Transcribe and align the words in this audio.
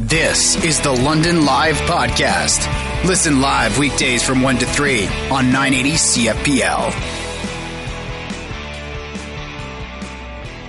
This 0.00 0.54
is 0.64 0.80
the 0.80 0.92
London 0.92 1.44
Live 1.44 1.74
Podcast. 1.78 2.64
Listen 3.04 3.40
live 3.40 3.78
weekdays 3.78 4.22
from 4.22 4.42
1 4.42 4.58
to 4.58 4.66
3 4.66 5.06
on 5.28 5.50
980 5.50 5.90
CFPL. 5.94 6.94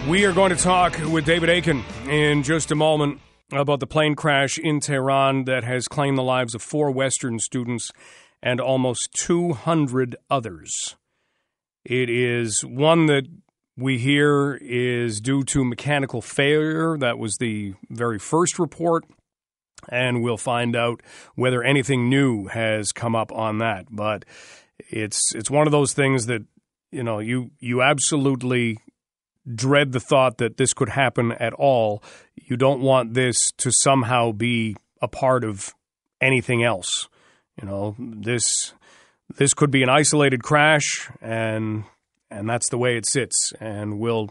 We 0.10 0.26
are 0.26 0.34
going 0.34 0.50
to 0.50 0.55
talk 0.55 0.97
with 1.12 1.26
David 1.26 1.47
Akin 1.50 1.84
in 2.07 2.42
just 2.42 2.71
a 2.71 2.76
moment 2.76 3.21
about 3.52 3.79
the 3.79 3.86
plane 3.86 4.15
crash 4.15 4.57
in 4.57 4.79
Tehran 4.79 5.43
that 5.43 5.63
has 5.63 5.87
claimed 5.87 6.17
the 6.17 6.23
lives 6.23 6.55
of 6.55 6.63
four 6.63 6.89
Western 6.89 7.37
students 7.37 7.91
and 8.41 8.59
almost 8.59 9.13
200 9.13 10.15
others. 10.31 10.96
It 11.85 12.09
is 12.09 12.65
one 12.65 13.05
that 13.05 13.27
we 13.77 13.99
hear 13.99 14.55
is 14.59 15.21
due 15.21 15.43
to 15.43 15.63
mechanical 15.63 16.23
failure. 16.23 16.98
That 16.98 17.20
was 17.20 17.38
the 17.38 17.75
very 17.91 18.17
first 18.17 18.57
report. 18.57 19.05
And 19.88 20.21
we'll 20.21 20.38
find 20.38 20.75
out 20.75 21.01
whether 21.35 21.63
anything 21.63 22.09
new 22.09 22.47
has 22.47 22.91
come 22.91 23.15
up 23.15 23.31
on 23.31 23.59
that. 23.59 23.87
But 23.89 24.25
it's 24.89 25.33
it's 25.35 25.49
one 25.49 25.67
of 25.67 25.71
those 25.71 25.93
things 25.93 26.25
that 26.25 26.43
you 26.91 27.03
know 27.03 27.20
you 27.20 27.51
you 27.59 27.81
absolutely 27.81 28.79
dread 29.55 29.91
the 29.91 29.99
thought 29.99 30.37
that 30.37 30.57
this 30.57 30.73
could 30.73 30.89
happen 30.89 31.31
at 31.34 31.53
all. 31.53 32.03
You 32.35 32.57
don't 32.57 32.81
want 32.81 33.13
this 33.13 33.51
to 33.57 33.71
somehow 33.71 34.31
be 34.31 34.75
a 35.01 35.07
part 35.07 35.43
of 35.43 35.73
anything 36.21 36.63
else. 36.63 37.07
You 37.59 37.67
know, 37.67 37.95
this 37.98 38.73
this 39.35 39.53
could 39.53 39.71
be 39.71 39.84
an 39.84 39.89
isolated 39.89 40.43
crash 40.43 41.09
and 41.21 41.84
and 42.31 42.49
that's 42.49 42.70
the 42.70 42.77
way 42.77 42.98
it 42.98 43.05
sits. 43.05 43.53
And 43.59 43.99
we'll 43.99 44.29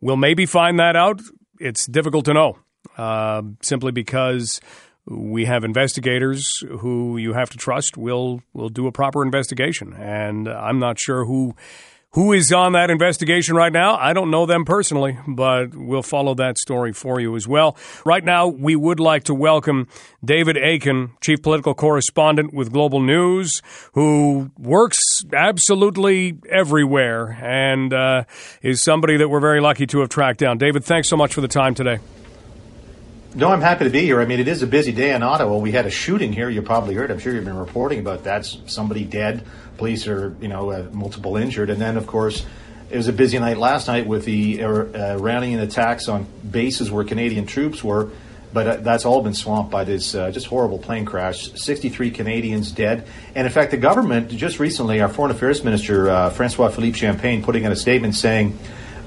we'll 0.00 0.16
maybe 0.16 0.46
find 0.46 0.78
that 0.78 0.96
out. 0.96 1.20
It's 1.58 1.86
difficult 1.86 2.24
to 2.26 2.34
know, 2.34 2.58
uh, 2.98 3.42
simply 3.62 3.92
because 3.92 4.60
we 5.06 5.44
have 5.44 5.64
investigators 5.64 6.62
who 6.80 7.16
you 7.16 7.32
have 7.32 7.50
to 7.50 7.58
trust 7.58 7.96
will 7.96 8.42
will 8.52 8.68
do 8.68 8.86
a 8.86 8.92
proper 8.92 9.22
investigation. 9.22 9.92
And 9.94 10.48
I'm 10.48 10.78
not 10.78 10.98
sure 10.98 11.24
who 11.24 11.54
who 12.16 12.32
is 12.32 12.50
on 12.50 12.72
that 12.72 12.88
investigation 12.88 13.56
right 13.56 13.72
now? 13.72 13.94
I 13.94 14.14
don't 14.14 14.30
know 14.30 14.46
them 14.46 14.64
personally, 14.64 15.18
but 15.28 15.74
we'll 15.74 16.02
follow 16.02 16.34
that 16.36 16.56
story 16.56 16.94
for 16.94 17.20
you 17.20 17.36
as 17.36 17.46
well. 17.46 17.76
Right 18.06 18.24
now, 18.24 18.46
we 18.46 18.74
would 18.74 18.98
like 18.98 19.24
to 19.24 19.34
welcome 19.34 19.86
David 20.24 20.56
Akin, 20.56 21.10
Chief 21.20 21.42
Political 21.42 21.74
Correspondent 21.74 22.54
with 22.54 22.72
Global 22.72 23.00
News, 23.00 23.60
who 23.92 24.50
works 24.56 25.26
absolutely 25.34 26.38
everywhere 26.48 27.38
and 27.42 27.92
uh, 27.92 28.24
is 28.62 28.82
somebody 28.82 29.18
that 29.18 29.28
we're 29.28 29.40
very 29.40 29.60
lucky 29.60 29.86
to 29.88 30.00
have 30.00 30.08
tracked 30.08 30.38
down. 30.38 30.56
David, 30.56 30.84
thanks 30.84 31.10
so 31.10 31.18
much 31.18 31.34
for 31.34 31.42
the 31.42 31.48
time 31.48 31.74
today. 31.74 31.98
No, 33.36 33.50
I'm 33.50 33.60
happy 33.60 33.84
to 33.84 33.90
be 33.90 34.00
here. 34.00 34.22
I 34.22 34.24
mean, 34.24 34.40
it 34.40 34.48
is 34.48 34.62
a 34.62 34.66
busy 34.66 34.92
day 34.92 35.14
in 35.14 35.22
Ottawa. 35.22 35.58
We 35.58 35.70
had 35.70 35.84
a 35.84 35.90
shooting 35.90 36.32
here. 36.32 36.48
You 36.48 36.62
probably 36.62 36.94
heard. 36.94 37.10
I'm 37.10 37.18
sure 37.18 37.34
you've 37.34 37.44
been 37.44 37.58
reporting 37.58 37.98
about 37.98 38.24
that. 38.24 38.46
Somebody 38.46 39.04
dead. 39.04 39.44
Police 39.76 40.08
are, 40.08 40.34
you 40.40 40.48
know, 40.48 40.70
uh, 40.70 40.86
multiple 40.90 41.36
injured. 41.36 41.68
And 41.68 41.78
then, 41.78 41.98
of 41.98 42.06
course, 42.06 42.46
it 42.88 42.96
was 42.96 43.08
a 43.08 43.12
busy 43.12 43.38
night 43.38 43.58
last 43.58 43.88
night 43.88 44.06
with 44.06 44.24
the 44.24 44.64
uh, 44.64 45.18
Iranian 45.18 45.60
attacks 45.60 46.08
on 46.08 46.26
bases 46.50 46.90
where 46.90 47.04
Canadian 47.04 47.44
troops 47.44 47.84
were. 47.84 48.08
But 48.54 48.66
uh, 48.66 48.76
that's 48.76 49.04
all 49.04 49.20
been 49.20 49.34
swamped 49.34 49.70
by 49.70 49.84
this 49.84 50.14
uh, 50.14 50.30
just 50.30 50.46
horrible 50.46 50.78
plane 50.78 51.04
crash. 51.04 51.52
63 51.60 52.12
Canadians 52.12 52.72
dead. 52.72 53.06
And 53.34 53.46
in 53.46 53.52
fact, 53.52 53.70
the 53.70 53.76
government 53.76 54.30
just 54.30 54.58
recently, 54.58 55.02
our 55.02 55.10
Foreign 55.10 55.30
Affairs 55.30 55.62
Minister, 55.62 56.08
uh, 56.08 56.30
Francois 56.30 56.68
Philippe 56.68 56.96
Champagne, 56.96 57.42
putting 57.42 57.64
in 57.64 57.72
a 57.72 57.76
statement 57.76 58.14
saying 58.14 58.58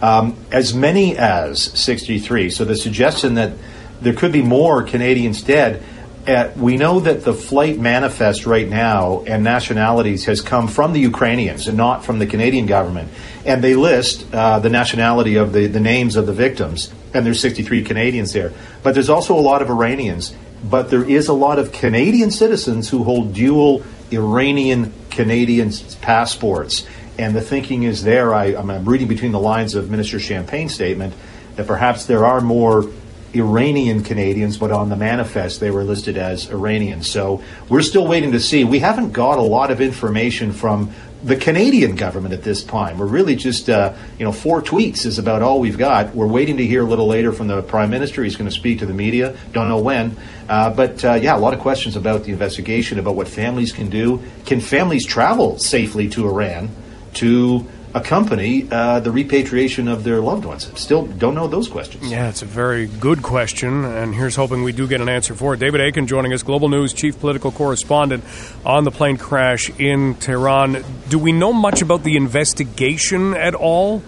um, 0.03 0.37
as 0.51 0.75
many 0.75 1.17
as 1.17 1.63
63. 1.63 2.51
So 2.51 2.63
the 2.63 2.75
suggestion 2.75 3.33
that 3.33 3.53
there 4.01 4.13
could 4.13 4.31
be 4.31 4.41
more 4.41 4.83
Canadians 4.83 5.43
dead. 5.43 5.83
Uh, 6.27 6.51
we 6.55 6.77
know 6.77 6.99
that 6.99 7.23
the 7.23 7.33
flight 7.33 7.79
manifest 7.79 8.45
right 8.45 8.67
now 8.67 9.23
and 9.25 9.43
nationalities 9.43 10.25
has 10.25 10.41
come 10.41 10.67
from 10.67 10.93
the 10.93 10.99
Ukrainians 10.99 11.67
and 11.67 11.77
not 11.77 12.05
from 12.05 12.19
the 12.19 12.27
Canadian 12.27 12.65
government. 12.65 13.09
And 13.45 13.63
they 13.63 13.73
list 13.73 14.31
uh, 14.33 14.59
the 14.59 14.69
nationality 14.69 15.35
of 15.35 15.53
the, 15.53 15.67
the 15.67 15.79
names 15.79 16.15
of 16.15 16.27
the 16.27 16.33
victims, 16.33 16.93
and 17.13 17.25
there's 17.25 17.39
63 17.39 17.83
Canadians 17.83 18.33
there. 18.33 18.53
But 18.83 18.93
there's 18.93 19.09
also 19.09 19.37
a 19.37 19.41
lot 19.41 19.61
of 19.61 19.69
Iranians. 19.69 20.35
But 20.63 20.89
there 20.89 21.09
is 21.09 21.29
a 21.29 21.33
lot 21.33 21.57
of 21.57 21.71
Canadian 21.71 22.31
citizens 22.31 22.89
who 22.89 23.03
hold 23.03 23.33
dual 23.33 23.83
Iranian 24.11 24.93
Canadian 25.09 25.71
passports. 26.01 26.85
And 27.17 27.35
the 27.35 27.41
thinking 27.41 27.83
is 27.83 28.03
there, 28.03 28.33
I, 28.33 28.55
I'm 28.55 28.85
reading 28.85 29.07
between 29.07 29.31
the 29.31 29.39
lines 29.39 29.75
of 29.75 29.89
Minister 29.89 30.19
Champagne's 30.19 30.73
statement, 30.73 31.13
that 31.55 31.67
perhaps 31.67 32.05
there 32.05 32.25
are 32.25 32.39
more 32.39 32.89
Iranian 33.33 34.03
Canadians, 34.03 34.57
but 34.57 34.71
on 34.71 34.89
the 34.89 34.95
manifest 34.95 35.59
they 35.59 35.71
were 35.71 35.83
listed 35.83 36.17
as 36.17 36.49
Iranians. 36.49 37.09
So 37.09 37.43
we're 37.67 37.81
still 37.81 38.07
waiting 38.07 38.31
to 38.31 38.39
see. 38.39 38.63
We 38.63 38.79
haven't 38.79 39.11
got 39.11 39.37
a 39.37 39.43
lot 39.43 39.71
of 39.71 39.81
information 39.81 40.51
from 40.51 40.91
the 41.23 41.35
Canadian 41.35 41.95
government 41.95 42.33
at 42.33 42.43
this 42.43 42.63
time. 42.63 42.97
We're 42.97 43.05
really 43.05 43.35
just, 43.35 43.69
uh, 43.69 43.93
you 44.17 44.23
know, 44.23 44.31
four 44.31 44.61
tweets 44.61 45.05
is 45.05 45.19
about 45.19 45.41
all 45.41 45.59
we've 45.59 45.77
got. 45.77 46.15
We're 46.15 46.27
waiting 46.27 46.57
to 46.57 46.65
hear 46.65 46.81
a 46.81 46.85
little 46.85 47.07
later 47.07 47.33
from 47.33 47.47
the 47.47 47.61
Prime 47.61 47.89
Minister. 47.89 48.23
He's 48.23 48.37
going 48.37 48.49
to 48.49 48.55
speak 48.55 48.79
to 48.79 48.85
the 48.85 48.93
media. 48.93 49.35
Don't 49.51 49.67
know 49.67 49.79
when. 49.79 50.15
Uh, 50.47 50.69
but 50.69 51.03
uh, 51.03 51.15
yeah, 51.15 51.35
a 51.35 51.39
lot 51.39 51.53
of 51.53 51.59
questions 51.59 51.97
about 51.97 52.23
the 52.23 52.31
investigation, 52.31 52.99
about 52.99 53.15
what 53.15 53.27
families 53.27 53.73
can 53.73 53.89
do. 53.89 54.21
Can 54.45 54.61
families 54.61 55.05
travel 55.05 55.59
safely 55.59 56.07
to 56.09 56.25
Iran 56.25 56.69
to 57.15 57.67
accompany 57.93 58.67
uh, 58.71 58.99
the 58.99 59.11
repatriation 59.11 59.87
of 59.87 60.03
their 60.03 60.19
loved 60.19 60.45
ones? 60.45 60.71
Still 60.79 61.05
don't 61.05 61.35
know 61.35 61.47
those 61.47 61.67
questions. 61.67 62.09
Yeah, 62.09 62.29
it's 62.29 62.41
a 62.41 62.45
very 62.45 62.87
good 62.87 63.21
question, 63.21 63.85
and 63.85 64.13
here's 64.13 64.35
hoping 64.35 64.63
we 64.63 64.71
do 64.71 64.87
get 64.87 65.01
an 65.01 65.09
answer 65.09 65.33
for 65.33 65.53
it. 65.53 65.59
David 65.59 65.81
Akin 65.81 66.07
joining 66.07 66.33
us, 66.33 66.43
Global 66.43 66.69
News 66.69 66.93
chief 66.93 67.19
political 67.19 67.51
correspondent 67.51 68.23
on 68.65 68.83
the 68.83 68.91
plane 68.91 69.17
crash 69.17 69.69
in 69.79 70.15
Tehran. 70.15 70.83
Do 71.09 71.19
we 71.19 71.31
know 71.31 71.53
much 71.53 71.81
about 71.81 72.03
the 72.03 72.17
investigation 72.17 73.33
at 73.35 73.55
all? 73.55 74.01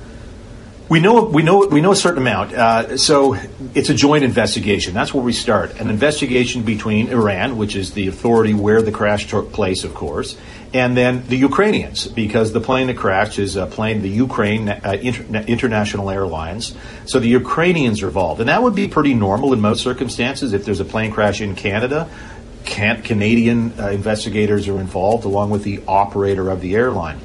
We 0.89 0.99
know 0.99 1.23
we 1.23 1.41
know 1.41 1.67
we 1.71 1.79
know 1.79 1.93
a 1.93 1.95
certain 1.95 2.17
amount. 2.17 2.53
Uh, 2.53 2.97
so 2.97 3.37
it's 3.73 3.89
a 3.89 3.93
joint 3.93 4.25
investigation. 4.25 4.93
That's 4.93 5.13
where 5.13 5.23
we 5.23 5.31
start. 5.31 5.79
An 5.79 5.89
investigation 5.89 6.63
between 6.63 7.07
Iran, 7.07 7.57
which 7.57 7.77
is 7.77 7.93
the 7.93 8.09
authority 8.09 8.53
where 8.53 8.81
the 8.81 8.91
crash 8.91 9.27
took 9.27 9.53
place, 9.53 9.85
of 9.85 9.93
course, 9.93 10.35
and 10.73 10.95
then 10.95 11.27
the 11.27 11.35
Ukrainians, 11.35 12.07
because 12.07 12.53
the 12.53 12.61
plane 12.61 12.87
that 12.87 12.97
crashed 12.97 13.39
is 13.39 13.55
a 13.55 13.65
plane, 13.65 14.01
the 14.01 14.09
Ukraine 14.09 14.69
uh, 14.69 14.97
Inter- 15.01 15.43
International 15.47 16.09
Airlines. 16.09 16.75
So 17.05 17.19
the 17.19 17.27
Ukrainians 17.27 18.01
are 18.01 18.07
involved, 18.07 18.39
and 18.39 18.49
that 18.49 18.63
would 18.63 18.75
be 18.75 18.87
pretty 18.87 19.13
normal 19.13 19.51
in 19.53 19.59
most 19.59 19.81
circumstances. 19.83 20.53
If 20.53 20.63
there's 20.63 20.79
a 20.79 20.85
plane 20.85 21.11
crash 21.11 21.41
in 21.41 21.55
Canada, 21.55 22.09
can- 22.63 23.01
Canadian 23.01 23.73
uh, 23.79 23.89
investigators 23.89 24.67
are 24.67 24.79
involved, 24.79 25.25
along 25.25 25.49
with 25.49 25.63
the 25.63 25.81
operator 25.87 26.49
of 26.49 26.61
the 26.61 26.75
airline. 26.75 27.19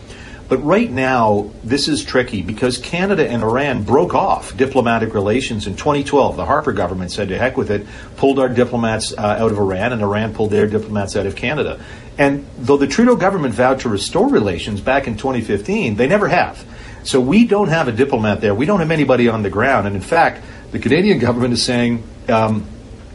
But 0.49 0.59
right 0.59 0.91
now, 0.91 1.51
this 1.65 1.89
is 1.89 2.05
tricky 2.05 2.43
because 2.43 2.79
Canada 2.79 3.29
and 3.29 3.43
Iran 3.43 3.83
broke 3.83 4.15
off 4.15 4.57
diplomatic 4.57 5.12
relations 5.12 5.67
in 5.67 5.75
2012. 5.75 6.37
The 6.37 6.45
Harper 6.45 6.73
government 6.73 7.11
said 7.11 7.29
to 7.29 7.39
heck 7.39 7.57
with 7.57 7.71
it, 7.71 7.84
pulled 8.17 8.39
our 8.39 8.49
diplomats 8.49 9.12
uh, 9.12 9.21
out 9.21 9.51
of 9.51 9.59
Iran, 9.59 9.93
and 9.93 10.03
Iran 10.03 10.34
pulled 10.34 10.51
their 10.51 10.69
diplomats 10.69 11.17
out 11.17 11.27
of 11.27 11.34
Canada. 11.34 11.81
And 12.17 12.47
though 12.59 12.77
the 12.77 12.87
Trudeau 12.87 13.17
government 13.17 13.55
vowed 13.55 13.81
to 13.81 13.89
restore 13.89 14.29
relations 14.29 14.81
back 14.81 15.09
in 15.09 15.17
2015, 15.17 15.97
they 15.97 16.07
never 16.07 16.29
have. 16.29 16.65
So 17.03 17.21
we 17.21 17.47
don't 17.47 17.69
have 17.69 17.89
a 17.89 17.93
diplomat 17.93 18.41
there. 18.41 18.55
We 18.55 18.67
don't 18.67 18.81
have 18.81 18.91
anybody 18.91 19.28
on 19.28 19.43
the 19.43 19.51
ground. 19.51 19.87
And 19.87 19.97
in 19.97 20.03
fact, 20.03 20.45
the 20.71 20.78
Canadian 20.78 21.19
government 21.19 21.55
is 21.55 21.63
saying, 21.63 22.05
um, 22.28 22.67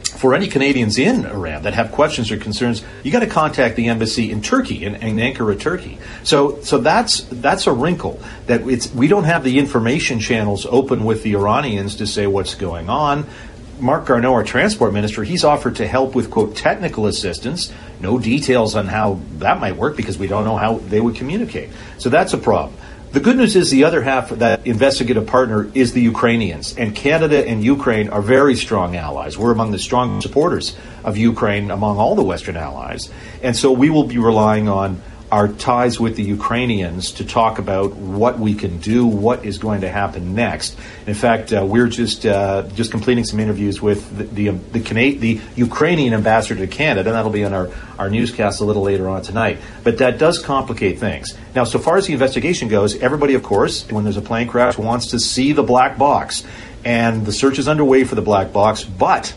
for 0.04 0.36
any 0.36 0.48
Canadians 0.48 0.98
in 0.98 1.26
Iran 1.26 1.64
that 1.64 1.74
have 1.74 1.92
questions 1.92 2.32
or 2.32 2.38
concerns, 2.38 2.84
you 3.04 3.12
got 3.12 3.22
to 3.22 3.28
contact 3.28 3.76
the 3.76 3.88
embassy 3.88 4.32
in 4.32 4.42
Turkey, 4.42 4.86
in, 4.86 4.96
in, 4.96 5.18
Ankara, 5.18 5.60
Turkey. 5.60 5.98
So, 6.24 6.62
so 6.62 6.78
that's 6.78 7.22
that's 7.24 7.66
a 7.68 7.74
wrinkle 7.74 8.22
that 8.48 8.68
it's 8.68 8.94
we 8.94 9.08
don't 9.08 9.24
have 9.24 9.44
the 9.44 9.58
information 9.58 10.20
channels 10.20 10.66
open 10.66 11.06
with 11.06 11.24
the 11.24 11.36
Iranians 11.36 11.96
to 11.96 12.08
say 12.08 12.28
what's 12.28 12.56
going 12.56 12.90
on. 12.90 13.26
Marc 13.80 14.06
Garneau, 14.06 14.34
our 14.34 14.44
transport 14.44 14.94
minister, 14.94 15.24
he's 15.24 15.44
offered 15.44 15.78
to 15.78 15.88
help 15.88 16.14
with 16.14 16.30
quote 16.30 16.56
technical 16.56 17.08
assistance. 17.08 17.74
No 18.00 18.20
details 18.20 18.76
on 18.76 18.86
how 18.88 19.20
that 19.40 19.60
might 19.60 19.76
work 19.76 19.98
because 19.98 20.20
we 20.20 20.28
don't 20.28 20.46
know 20.46 20.58
how 20.58 20.78
they 20.78 21.02
would 21.02 21.16
communicate. 21.16 21.70
So 21.98 22.10
that's 22.10 22.34
a 22.34 22.38
problem. 22.38 22.78
The 23.12 23.20
good 23.20 23.36
news 23.36 23.58
is 23.58 23.70
the 23.70 23.84
other 23.84 24.02
half 24.02 24.32
of 24.32 24.40
that 24.40 24.66
investigative 24.66 25.28
partner 25.28 25.70
is 25.74 25.92
the 25.92 26.00
Ukrainians. 26.00 26.78
And 26.78 26.96
Canada 26.96 27.46
and 27.46 27.62
Ukraine 27.62 28.08
are 28.08 28.22
very 28.22 28.56
strong 28.56 28.96
allies. 28.96 29.38
We're 29.38 29.52
among 29.52 29.72
the 29.72 29.80
strong 29.80 30.22
supporters 30.22 30.78
of 31.04 31.18
Ukraine 31.18 31.72
among 31.72 31.98
all 31.98 32.16
the 32.16 32.24
Western 32.24 32.56
allies. 32.56 33.10
And 33.44 33.54
so 33.54 33.74
we 33.74 33.90
will 33.90 34.06
be 34.06 34.18
relying 34.18 34.70
on 34.70 35.02
our 35.32 35.48
ties 35.48 35.98
with 35.98 36.18
the 36.18 36.24
Ukrainians 36.24 37.12
to 37.14 37.26
talk 37.26 37.58
about 37.58 37.94
what 37.94 38.38
we 38.38 38.54
can 38.54 38.80
do, 38.80 39.06
what 39.06 39.46
is 39.46 39.58
going 39.58 39.82
to 39.82 39.90
happen 39.90 40.36
next. 40.36 40.78
In 41.08 41.14
fact, 41.14 41.54
uh, 41.54 41.66
we're 41.66 41.88
just 41.88 42.26
uh, 42.26 42.64
just 42.76 42.92
completing 42.92 43.24
some 43.24 43.40
interviews 43.40 43.82
with 43.82 44.18
the 44.18 44.26
the, 44.26 44.50
um, 44.50 44.62
the, 44.74 44.82
Cana- 44.82 45.18
the, 45.18 45.40
Ukrainian 45.56 46.14
ambassador 46.14 46.60
to 46.60 46.68
Canada, 46.68 47.10
and 47.10 47.16
that'll 47.16 47.32
be 47.32 47.46
on 47.46 47.54
our, 47.54 47.70
our 47.98 48.10
newscast 48.10 48.60
a 48.60 48.66
little 48.66 48.84
later 48.84 49.08
on 49.08 49.22
tonight. 49.22 49.60
But 49.84 50.00
that 50.00 50.18
does 50.18 50.40
complicate 50.40 51.00
things. 51.00 51.38
Now, 51.56 51.64
so 51.64 51.80
far 51.80 51.98
as 51.98 52.08
the 52.08 52.14
investigation 52.14 52.68
goes, 52.68 52.96
everybody, 53.02 53.34
of 53.36 53.44
course, 53.44 53.90
when 53.90 54.04
there's 54.04 54.18
a 54.18 54.22
plane 54.22 54.48
crash, 54.48 54.78
wants 54.78 55.08
to 55.08 55.20
see 55.20 55.54
the 55.54 55.64
black 55.64 55.98
box, 55.98 56.44
and 56.84 57.26
the 57.26 57.32
search 57.32 57.58
is 57.58 57.68
underway 57.68 58.04
for 58.04 58.16
the 58.16 58.22
black 58.22 58.52
box, 58.52 58.84
but 58.84 59.34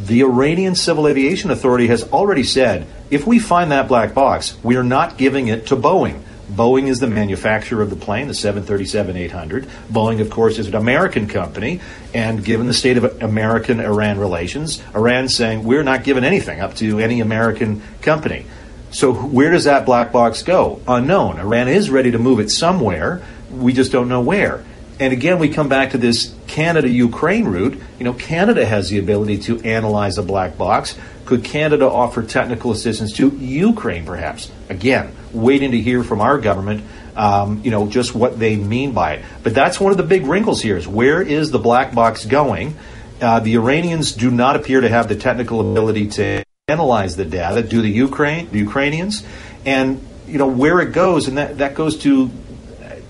The 0.00 0.22
Iranian 0.22 0.74
Civil 0.74 1.06
Aviation 1.06 1.50
Authority 1.50 1.86
has 1.88 2.02
already 2.04 2.44
said 2.44 2.86
if 3.10 3.26
we 3.26 3.38
find 3.38 3.72
that 3.72 3.88
black 3.88 4.14
box, 4.14 4.56
we 4.62 4.76
are 4.76 4.82
not 4.82 5.18
giving 5.18 5.48
it 5.48 5.66
to 5.68 5.76
Boeing. 5.76 6.22
Boeing 6.50 6.88
is 6.88 6.98
the 6.98 7.06
manufacturer 7.06 7.82
of 7.82 7.90
the 7.90 7.96
plane, 7.96 8.28
the 8.28 8.34
737 8.34 9.16
800. 9.16 9.66
Boeing, 9.90 10.20
of 10.20 10.28
course, 10.30 10.58
is 10.58 10.66
an 10.66 10.74
American 10.74 11.26
company, 11.26 11.80
and 12.12 12.44
given 12.44 12.66
the 12.66 12.74
state 12.74 12.98
of 12.98 13.22
American 13.22 13.80
Iran 13.80 14.18
relations, 14.18 14.82
Iran's 14.94 15.34
saying 15.34 15.64
we're 15.64 15.82
not 15.82 16.04
giving 16.04 16.24
anything 16.24 16.60
up 16.60 16.74
to 16.76 16.98
any 16.98 17.20
American 17.20 17.82
company. 18.02 18.46
So, 18.90 19.14
where 19.14 19.50
does 19.50 19.64
that 19.64 19.86
black 19.86 20.12
box 20.12 20.42
go? 20.42 20.82
Unknown. 20.86 21.38
Iran 21.38 21.68
is 21.68 21.88
ready 21.88 22.10
to 22.10 22.18
move 22.18 22.40
it 22.40 22.50
somewhere, 22.50 23.22
we 23.50 23.72
just 23.72 23.92
don't 23.92 24.08
know 24.08 24.20
where. 24.20 24.64
And 25.02 25.12
again, 25.12 25.40
we 25.40 25.48
come 25.48 25.68
back 25.68 25.90
to 25.90 25.98
this 25.98 26.32
Canada 26.46 26.88
Ukraine 26.88 27.46
route. 27.46 27.76
You 27.98 28.04
know, 28.04 28.12
Canada 28.12 28.64
has 28.64 28.88
the 28.88 29.00
ability 29.00 29.38
to 29.38 29.60
analyze 29.62 30.16
a 30.16 30.22
black 30.22 30.56
box. 30.56 30.96
Could 31.24 31.42
Canada 31.42 31.90
offer 31.90 32.22
technical 32.22 32.70
assistance 32.70 33.12
to 33.14 33.30
Ukraine, 33.30 34.06
perhaps? 34.06 34.48
Again, 34.68 35.12
waiting 35.32 35.72
to 35.72 35.80
hear 35.80 36.04
from 36.04 36.20
our 36.20 36.38
government, 36.38 36.84
um, 37.16 37.62
you 37.64 37.72
know, 37.72 37.88
just 37.88 38.14
what 38.14 38.38
they 38.38 38.54
mean 38.54 38.92
by 38.92 39.14
it. 39.14 39.24
But 39.42 39.56
that's 39.56 39.80
one 39.80 39.90
of 39.90 39.96
the 39.96 40.04
big 40.04 40.24
wrinkles 40.24 40.62
here 40.62 40.76
is 40.76 40.86
where 40.86 41.20
is 41.20 41.50
the 41.50 41.58
black 41.58 41.92
box 41.92 42.24
going? 42.24 42.76
Uh, 43.20 43.40
the 43.40 43.54
Iranians 43.54 44.12
do 44.12 44.30
not 44.30 44.54
appear 44.54 44.82
to 44.82 44.88
have 44.88 45.08
the 45.08 45.16
technical 45.16 45.72
ability 45.72 46.10
to 46.10 46.44
analyze 46.68 47.16
the 47.16 47.24
data. 47.24 47.64
Do 47.64 47.82
the 47.82 47.90
Ukraine, 47.90 48.48
the 48.52 48.58
Ukrainians, 48.60 49.26
and 49.66 50.00
you 50.28 50.38
know 50.38 50.46
where 50.46 50.80
it 50.80 50.92
goes, 50.92 51.26
and 51.26 51.38
that 51.38 51.58
that 51.58 51.74
goes 51.74 51.98
to 52.04 52.30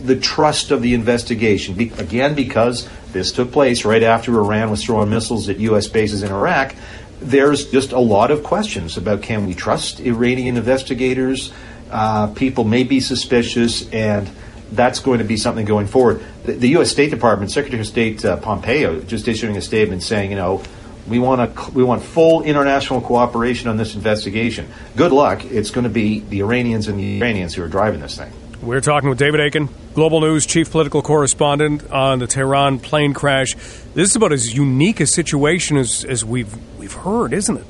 the 0.05 0.17
trust 0.17 0.71
of 0.71 0.83
the 0.83 0.95
investigation. 0.95 1.75
Be- 1.75 1.93
again, 1.99 2.35
because 2.35 2.89
this 3.13 3.33
took 3.33 3.53
place 3.53 3.85
right 3.85 4.03
after 4.03 4.39
Iran 4.39 4.71
was 4.71 4.85
throwing 4.85 5.11
missiles 5.11 5.49
at 5.49 5.59
U.S. 5.59 5.87
bases 5.87 6.23
in 6.23 6.33
Iraq 6.33 6.75
there's 7.23 7.71
just 7.71 7.93
a 7.93 7.99
lot 7.99 8.31
of 8.31 8.43
questions 8.43 8.97
about 8.97 9.23
can 9.23 9.47
we 9.47 9.55
trust 9.55 10.01
Iranian 10.01 10.57
investigators? 10.57 11.53
Uh, 11.91 12.29
people 12.29 12.65
may 12.65 12.85
be 12.85 13.01
suspicious, 13.01 13.89
and 13.91 14.29
that's 14.73 14.99
going 14.99 15.19
to 15.19 15.25
be 15.25 15.37
something 15.37 15.65
going 15.65 15.87
forward. 15.87 16.23
The, 16.45 16.53
the 16.53 16.69
U.S. 16.71 16.91
State 16.91 17.11
Department, 17.11 17.51
Secretary 17.51 17.81
of 17.81 17.87
State 17.87 18.25
uh, 18.25 18.37
Pompeo, 18.39 19.01
just 19.01 19.29
issuing 19.29 19.57
a 19.57 19.61
statement 19.61 20.03
saying, 20.03 20.31
you 20.31 20.37
know, 20.37 20.63
we 21.07 21.19
want 21.19 21.55
to 21.55 21.71
we 21.73 21.83
want 21.83 22.03
full 22.03 22.43
international 22.43 23.01
cooperation 23.01 23.69
on 23.69 23.77
this 23.77 23.95
investigation. 23.95 24.69
Good 24.97 25.13
luck. 25.13 25.45
It's 25.45 25.71
going 25.71 25.85
to 25.85 25.91
be 25.91 26.21
the 26.21 26.41
Iranians 26.41 26.89
and 26.89 26.99
the 26.99 27.19
Iranians 27.19 27.55
who 27.55 27.63
are 27.63 27.69
driving 27.69 28.01
this 28.01 28.17
thing. 28.17 28.33
We're 28.63 28.81
talking 28.81 29.09
with 29.09 29.19
David 29.19 29.41
Akin, 29.41 29.69
Global 29.95 30.23
News 30.23 30.47
chief 30.47 30.71
political 30.71 31.03
correspondent 31.03 31.91
on 31.91 32.19
the 32.19 32.27
Tehran 32.27 32.79
plane 32.79 33.13
crash. 33.13 33.55
This 33.95 34.11
is 34.11 34.17
about 34.17 34.33
as 34.33 34.55
unique 34.55 35.01
a 35.01 35.07
situation 35.07 35.77
as, 35.77 36.05
as 36.05 36.25
we've 36.25 36.55
we've 36.79 36.95
heard, 36.95 37.35
isn't 37.35 37.59
it? 37.59 37.67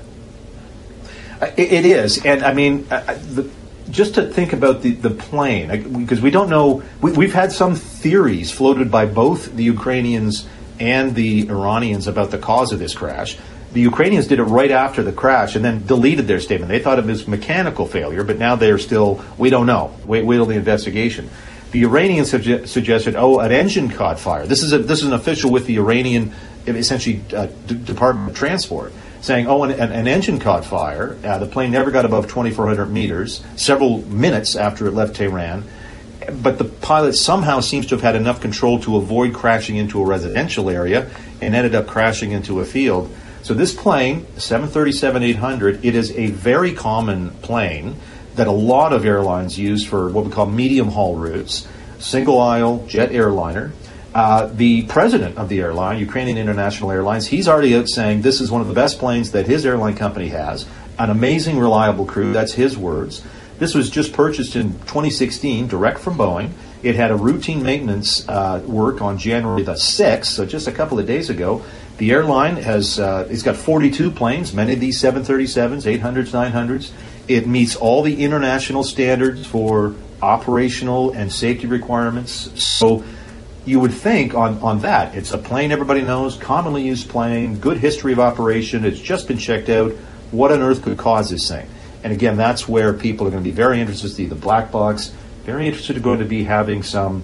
Uh, 1.40 1.50
it, 1.56 1.84
is, 1.84 2.24
and 2.24 2.44
I 2.44 2.54
mean, 2.54 2.86
uh, 2.88 3.02
uh, 3.08 3.14
the, 3.14 3.50
just 3.90 4.14
to 4.14 4.28
think 4.28 4.52
about 4.52 4.82
the, 4.82 4.92
the 4.92 5.10
plane, 5.10 5.98
because 5.98 6.20
we 6.20 6.30
don't 6.30 6.48
know, 6.48 6.84
we, 7.00 7.24
have 7.24 7.34
had 7.34 7.50
some 7.50 7.74
theories 7.74 8.52
floated 8.52 8.92
by 8.92 9.06
both 9.06 9.56
the 9.56 9.64
Ukrainians 9.64 10.46
and 10.78 11.16
the 11.16 11.48
Iranians 11.48 12.06
about 12.06 12.30
the 12.30 12.38
cause 12.38 12.72
of 12.72 12.78
this 12.78 12.94
crash. 12.94 13.36
The 13.72 13.80
Ukrainians 13.80 14.28
did 14.28 14.38
it 14.38 14.44
right 14.44 14.70
after 14.70 15.02
the 15.02 15.12
crash 15.12 15.56
and 15.56 15.64
then 15.64 15.84
deleted 15.84 16.28
their 16.28 16.38
statement. 16.38 16.68
They 16.68 16.78
thought 16.78 17.00
it 17.00 17.06
was 17.06 17.26
mechanical 17.26 17.86
failure, 17.86 18.22
but 18.22 18.38
now 18.38 18.54
they're 18.54 18.78
still, 18.78 19.24
we 19.36 19.50
don't 19.50 19.66
know. 19.66 19.92
Wait, 20.04 20.24
wait 20.24 20.36
till 20.36 20.46
the 20.46 20.54
investigation. 20.54 21.28
The 21.72 21.84
Iranians 21.84 22.30
have 22.32 22.68
suggested, 22.68 23.16
oh, 23.16 23.40
an 23.40 23.50
engine 23.50 23.88
caught 23.88 24.20
fire. 24.20 24.46
This 24.46 24.62
is 24.62 24.74
a, 24.74 24.78
this 24.78 25.00
is 25.00 25.06
an 25.06 25.14
official 25.14 25.50
with 25.50 25.66
the 25.66 25.78
Iranian, 25.78 26.32
essentially, 26.66 27.22
uh, 27.34 27.48
D- 27.66 27.76
Department 27.76 28.30
of 28.30 28.36
Transport, 28.36 28.92
saying, 29.22 29.46
oh, 29.46 29.64
an, 29.64 29.72
an 29.72 30.06
engine 30.06 30.38
caught 30.38 30.66
fire. 30.66 31.16
Uh, 31.24 31.38
the 31.38 31.46
plane 31.46 31.70
never 31.70 31.90
got 31.90 32.04
above 32.04 32.28
2,400 32.28 32.86
meters, 32.90 33.42
several 33.56 34.02
minutes 34.08 34.54
after 34.54 34.86
it 34.86 34.92
left 34.92 35.16
Tehran. 35.16 35.64
But 36.42 36.58
the 36.58 36.64
pilot 36.64 37.14
somehow 37.14 37.60
seems 37.60 37.86
to 37.86 37.94
have 37.94 38.02
had 38.02 38.16
enough 38.16 38.42
control 38.42 38.78
to 38.80 38.98
avoid 38.98 39.32
crashing 39.32 39.76
into 39.76 40.00
a 40.00 40.04
residential 40.04 40.68
area 40.68 41.10
and 41.40 41.54
ended 41.54 41.74
up 41.74 41.86
crashing 41.86 42.32
into 42.32 42.60
a 42.60 42.66
field. 42.66 43.10
So 43.42 43.54
this 43.54 43.74
plane, 43.74 44.26
737-800, 44.36 45.84
it 45.84 45.94
is 45.94 46.12
a 46.12 46.26
very 46.26 46.74
common 46.74 47.30
plane 47.42 47.96
that 48.36 48.46
a 48.46 48.52
lot 48.52 48.92
of 48.92 49.04
airlines 49.04 49.58
use 49.58 49.84
for 49.84 50.08
what 50.10 50.24
we 50.24 50.30
call 50.30 50.46
medium 50.46 50.88
haul 50.88 51.16
routes, 51.16 51.66
single 51.98 52.40
aisle 52.40 52.84
jet 52.86 53.12
airliner. 53.12 53.72
Uh, 54.14 54.46
the 54.46 54.82
president 54.82 55.38
of 55.38 55.48
the 55.48 55.60
airline, 55.60 55.98
Ukrainian 55.98 56.36
International 56.36 56.90
Airlines, 56.90 57.26
he's 57.26 57.48
already 57.48 57.74
out 57.74 57.88
saying 57.88 58.20
this 58.20 58.42
is 58.42 58.50
one 58.50 58.60
of 58.60 58.68
the 58.68 58.74
best 58.74 58.98
planes 58.98 59.30
that 59.30 59.46
his 59.46 59.64
airline 59.64 59.96
company 59.96 60.28
has, 60.28 60.66
an 60.98 61.08
amazing, 61.08 61.58
reliable 61.58 62.04
crew. 62.04 62.32
That's 62.32 62.52
his 62.52 62.76
words. 62.76 63.22
This 63.58 63.74
was 63.74 63.88
just 63.88 64.12
purchased 64.12 64.54
in 64.54 64.72
2016, 64.72 65.68
direct 65.68 66.00
from 66.00 66.16
Boeing. 66.16 66.50
It 66.82 66.96
had 66.96 67.10
a 67.10 67.16
routine 67.16 67.62
maintenance 67.62 68.28
uh, 68.28 68.62
work 68.66 69.00
on 69.00 69.16
January 69.16 69.62
the 69.62 69.74
6th, 69.74 70.26
so 70.26 70.44
just 70.44 70.66
a 70.66 70.72
couple 70.72 70.98
of 70.98 71.06
days 71.06 71.30
ago. 71.30 71.64
The 71.98 72.10
airline 72.10 72.56
has 72.56 72.98
uh, 72.98 73.28
it's 73.30 73.42
got 73.42 73.56
42 73.56 74.10
planes, 74.10 74.52
many 74.52 74.72
of 74.72 74.80
these 74.80 75.00
737s, 75.00 76.00
800s, 76.00 76.50
900s. 76.50 76.90
It 77.28 77.46
meets 77.46 77.76
all 77.76 78.02
the 78.02 78.24
international 78.24 78.84
standards 78.84 79.46
for 79.46 79.94
operational 80.20 81.12
and 81.12 81.32
safety 81.32 81.66
requirements. 81.66 82.50
So 82.62 83.04
you 83.64 83.80
would 83.80 83.92
think 83.92 84.34
on, 84.34 84.58
on 84.58 84.80
that, 84.80 85.14
it's 85.14 85.32
a 85.32 85.38
plane 85.38 85.72
everybody 85.72 86.02
knows, 86.02 86.36
commonly 86.36 86.82
used 86.82 87.08
plane, 87.08 87.58
good 87.58 87.78
history 87.78 88.12
of 88.12 88.20
operation, 88.20 88.84
it's 88.84 89.00
just 89.00 89.28
been 89.28 89.38
checked 89.38 89.68
out. 89.68 89.92
What 90.30 90.50
on 90.50 90.62
earth 90.62 90.82
could 90.82 90.98
cause 90.98 91.30
this 91.30 91.48
thing? 91.48 91.68
And 92.02 92.12
again, 92.12 92.36
that's 92.36 92.68
where 92.68 92.92
people 92.92 93.26
are 93.26 93.30
going 93.30 93.42
to 93.42 93.48
be 93.48 93.54
very 93.54 93.80
interested 93.80 94.08
to 94.08 94.14
see 94.14 94.26
the 94.26 94.34
black 94.34 94.72
box, 94.72 95.12
very 95.44 95.66
interested 95.66 95.96
in 95.96 96.02
going 96.02 96.18
to 96.18 96.24
be 96.24 96.42
having 96.42 96.82
some, 96.82 97.22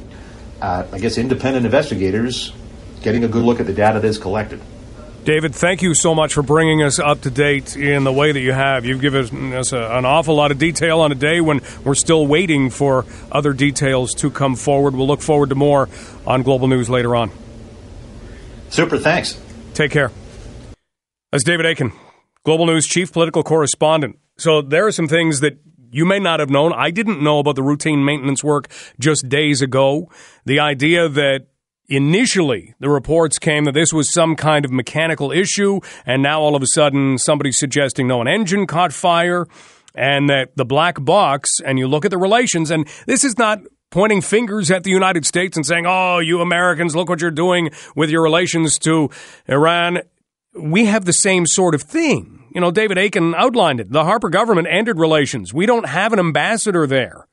uh, 0.61 0.87
I 0.93 0.99
guess, 0.99 1.19
independent 1.19 1.65
investigators 1.65 2.53
getting 3.03 3.25
a 3.25 3.29
good 3.29 3.43
look 3.43 3.61
at 3.61 3.67
the 3.67 3.73
data 3.73 4.01
that 4.01 4.07
is 4.07 4.19
collected. 4.19 4.61
David, 5.29 5.55
thank 5.55 5.83
you 5.83 5.93
so 5.93 6.15
much 6.15 6.33
for 6.33 6.43
bringing 6.43 6.83
us 6.83 6.99
up 6.99 7.21
to 7.21 7.31
date 7.31 7.77
in 7.77 8.05
the 8.05 8.13
way 8.15 8.33
that 8.33 8.41
you 8.41 8.53
have. 8.53 8.87
You've 8.87 9.03
given 9.03 9.53
us 9.53 9.75
a, 9.75 9.99
an 9.99 10.07
awful 10.07 10.35
lot 10.35 10.51
of 10.53 10.57
detail 10.57 11.01
on 11.01 11.13
a 11.13 11.15
day 11.15 11.43
when 11.43 11.61
we're 11.85 11.97
still 11.97 12.27
waiting 12.27 12.71
for 12.71 13.05
other 13.31 13.53
details 13.53 14.15
to 14.15 14.31
come 14.31 14.57
forward. 14.57 14.97
We'll 14.97 15.07
look 15.07 15.21
forward 15.21 15.51
to 15.51 15.55
more 15.55 15.91
on 16.27 16.45
Global 16.45 16.67
News 16.67 16.89
later 16.89 17.15
on. 17.15 17.31
Super, 18.71 18.97
thanks. 18.97 19.39
Take 19.75 19.91
care. 19.91 20.11
That's 21.31 21.45
David 21.45 21.67
Akin, 21.67 21.93
Global 22.45 22.65
News 22.65 22.87
chief 22.87 23.13
political 23.13 23.43
correspondent. 23.43 24.19
So 24.39 24.63
there 24.63 24.87
are 24.87 24.93
some 24.93 25.09
things 25.09 25.41
that 25.41 25.59
you 25.91 26.07
may 26.07 26.21
not 26.21 26.41
have 26.41 26.49
known. 26.49 26.73
I 26.73 26.91
didn't 26.91 27.23
know 27.23 27.39
about 27.39 27.57
the 27.57 27.63
routine 27.63 28.03
maintenance 28.03 28.43
work 28.43 28.69
just 28.99 29.29
days 29.29 29.61
ago. 29.61 30.11
The 30.47 30.61
idea 30.61 31.07
that 31.07 31.49
Initially, 31.89 32.75
the 32.81 32.91
reports 32.91 33.39
came 33.39 33.65
that 33.65 33.73
this 33.73 33.95
was 33.95 34.13
some 34.13 34.37
kind 34.37 34.67
of 34.67 34.71
mechanical 34.71 35.33
issue, 35.33 35.81
and 36.05 36.23
now 36.23 36.41
all 36.41 36.55
of 36.55 36.63
a 36.63 36.67
sudden 36.67 37.17
somebody's 37.17 37.59
suggesting 37.59 38.07
no, 38.07 38.21
an 38.21 38.29
engine 38.29 38.67
caught 38.67 38.93
fire, 38.93 39.47
and 39.95 40.29
that 40.29 40.55
the 40.55 40.67
black 40.67 41.03
box, 41.03 41.61
and 41.65 41.79
you 41.79 41.89
look 41.89 42.05
at 42.05 42.11
the 42.11 42.19
relations, 42.19 42.71
and 42.71 42.87
this 43.07 43.25
is 43.25 43.39
not 43.39 43.61
pointing 43.91 44.21
fingers 44.21 44.71
at 44.71 44.85
the 44.85 44.91
United 44.91 45.25
States 45.25 45.57
and 45.57 45.65
saying, 45.65 45.87
oh, 45.87 46.19
you 46.19 46.41
Americans, 46.41 46.95
look 46.95 47.09
what 47.09 47.23
you're 47.23 47.31
doing 47.31 47.71
with 47.97 48.11
your 48.11 48.23
relations 48.23 48.79
to 48.79 49.09
Iran. 49.49 50.01
We 50.55 50.85
have 50.85 51.07
the 51.07 51.13
same 51.15 51.47
sort 51.47 51.75
of 51.75 51.83
thing. 51.83 52.51
You 52.55 52.61
know, 52.61 52.71
David 52.71 52.99
Akin 52.99 53.35
outlined 53.35 53.81
it. 53.81 53.91
The 53.91 54.05
Harper 54.05 54.29
government 54.29 54.69
ended 54.71 54.99
relations. 54.99 55.55
We 55.55 55.65
don't 55.65 55.87
have 55.87 56.13
an 56.13 56.19
ambassador 56.19 56.87
there. 56.87 57.27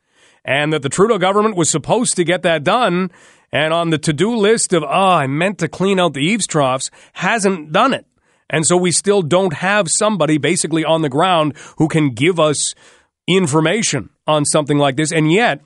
And 0.46 0.72
that 0.72 0.84
the 0.84 0.90
Trudeau 0.90 1.18
government 1.18 1.56
was 1.56 1.70
supposed 1.70 2.16
to 2.18 2.24
get 2.24 2.44
that 2.44 2.64
done 2.64 3.10
and 3.56 3.74
on 3.74 3.90
the 3.90 3.98
to 3.98 4.12
do 4.12 4.36
list 4.36 4.74
of, 4.74 4.84
oh, 4.84 4.88
I 4.88 5.28
meant 5.28 5.60
to 5.60 5.70
clean 5.70 5.98
out 5.98 6.14
the 6.14 6.20
eaves 6.20 6.46
troughs, 6.46 6.92
hasn't 7.14 7.72
done 7.72 7.94
it. 7.94 8.06
And 8.50 8.66
so 8.66 8.76
we 8.76 8.92
still 8.92 9.22
don't 9.22 9.54
have 9.54 9.88
somebody 9.90 10.38
basically 10.38 10.84
on 10.84 11.04
the 11.04 11.10
ground 11.10 11.54
who 11.78 11.88
can 11.88 12.10
give 12.10 12.38
us 12.38 12.76
information 13.28 14.10
on 14.28 14.44
something 14.44 14.78
like 14.78 14.98
this. 14.98 15.14
And 15.14 15.32
yet, 15.32 15.62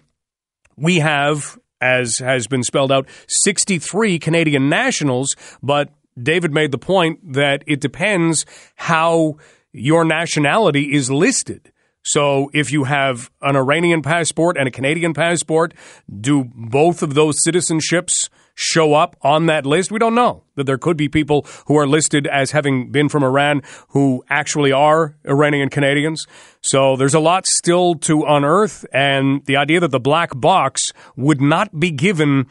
we 0.77 0.99
have, 0.99 1.57
as 1.81 2.19
has 2.19 2.45
been 2.45 2.61
spelled 2.61 2.91
out, 2.91 3.09
63 3.27 4.19
Canadian 4.19 4.69
nationals, 4.69 5.35
but 5.63 5.89
David 6.21 6.53
made 6.53 6.71
the 6.71 6.77
point 6.77 7.33
that 7.33 7.63
it 7.65 7.81
depends 7.81 8.45
how 8.75 9.37
your 9.73 10.05
nationality 10.05 10.93
is 10.93 11.09
listed. 11.09 11.71
So 12.03 12.49
if 12.53 12.71
you 12.71 12.85
have 12.85 13.29
an 13.41 13.55
Iranian 13.55 14.01
passport 14.01 14.57
and 14.57 14.67
a 14.67 14.71
Canadian 14.71 15.13
passport, 15.13 15.73
do 16.19 16.45
both 16.55 17.03
of 17.03 17.13
those 17.13 17.37
citizenships 17.45 18.29
show 18.55 18.93
up 18.93 19.15
on 19.21 19.45
that 19.45 19.65
list? 19.65 19.91
We 19.91 19.99
don't 19.99 20.15
know. 20.15 20.43
That 20.55 20.65
there 20.65 20.77
could 20.77 20.97
be 20.97 21.07
people 21.07 21.45
who 21.67 21.77
are 21.77 21.87
listed 21.87 22.27
as 22.27 22.51
having 22.51 22.91
been 22.91 23.09
from 23.09 23.23
Iran 23.23 23.61
who 23.89 24.23
actually 24.29 24.71
are 24.71 25.15
Iranian 25.25 25.69
Canadians. 25.69 26.25
So 26.61 26.95
there's 26.95 27.13
a 27.13 27.19
lot 27.19 27.47
still 27.47 27.95
to 27.95 28.23
unearth. 28.23 28.85
And 28.93 29.45
the 29.45 29.57
idea 29.57 29.79
that 29.79 29.91
the 29.91 29.99
black 29.99 30.31
box 30.35 30.93
would 31.15 31.41
not 31.41 31.79
be 31.79 31.91
given 31.91 32.47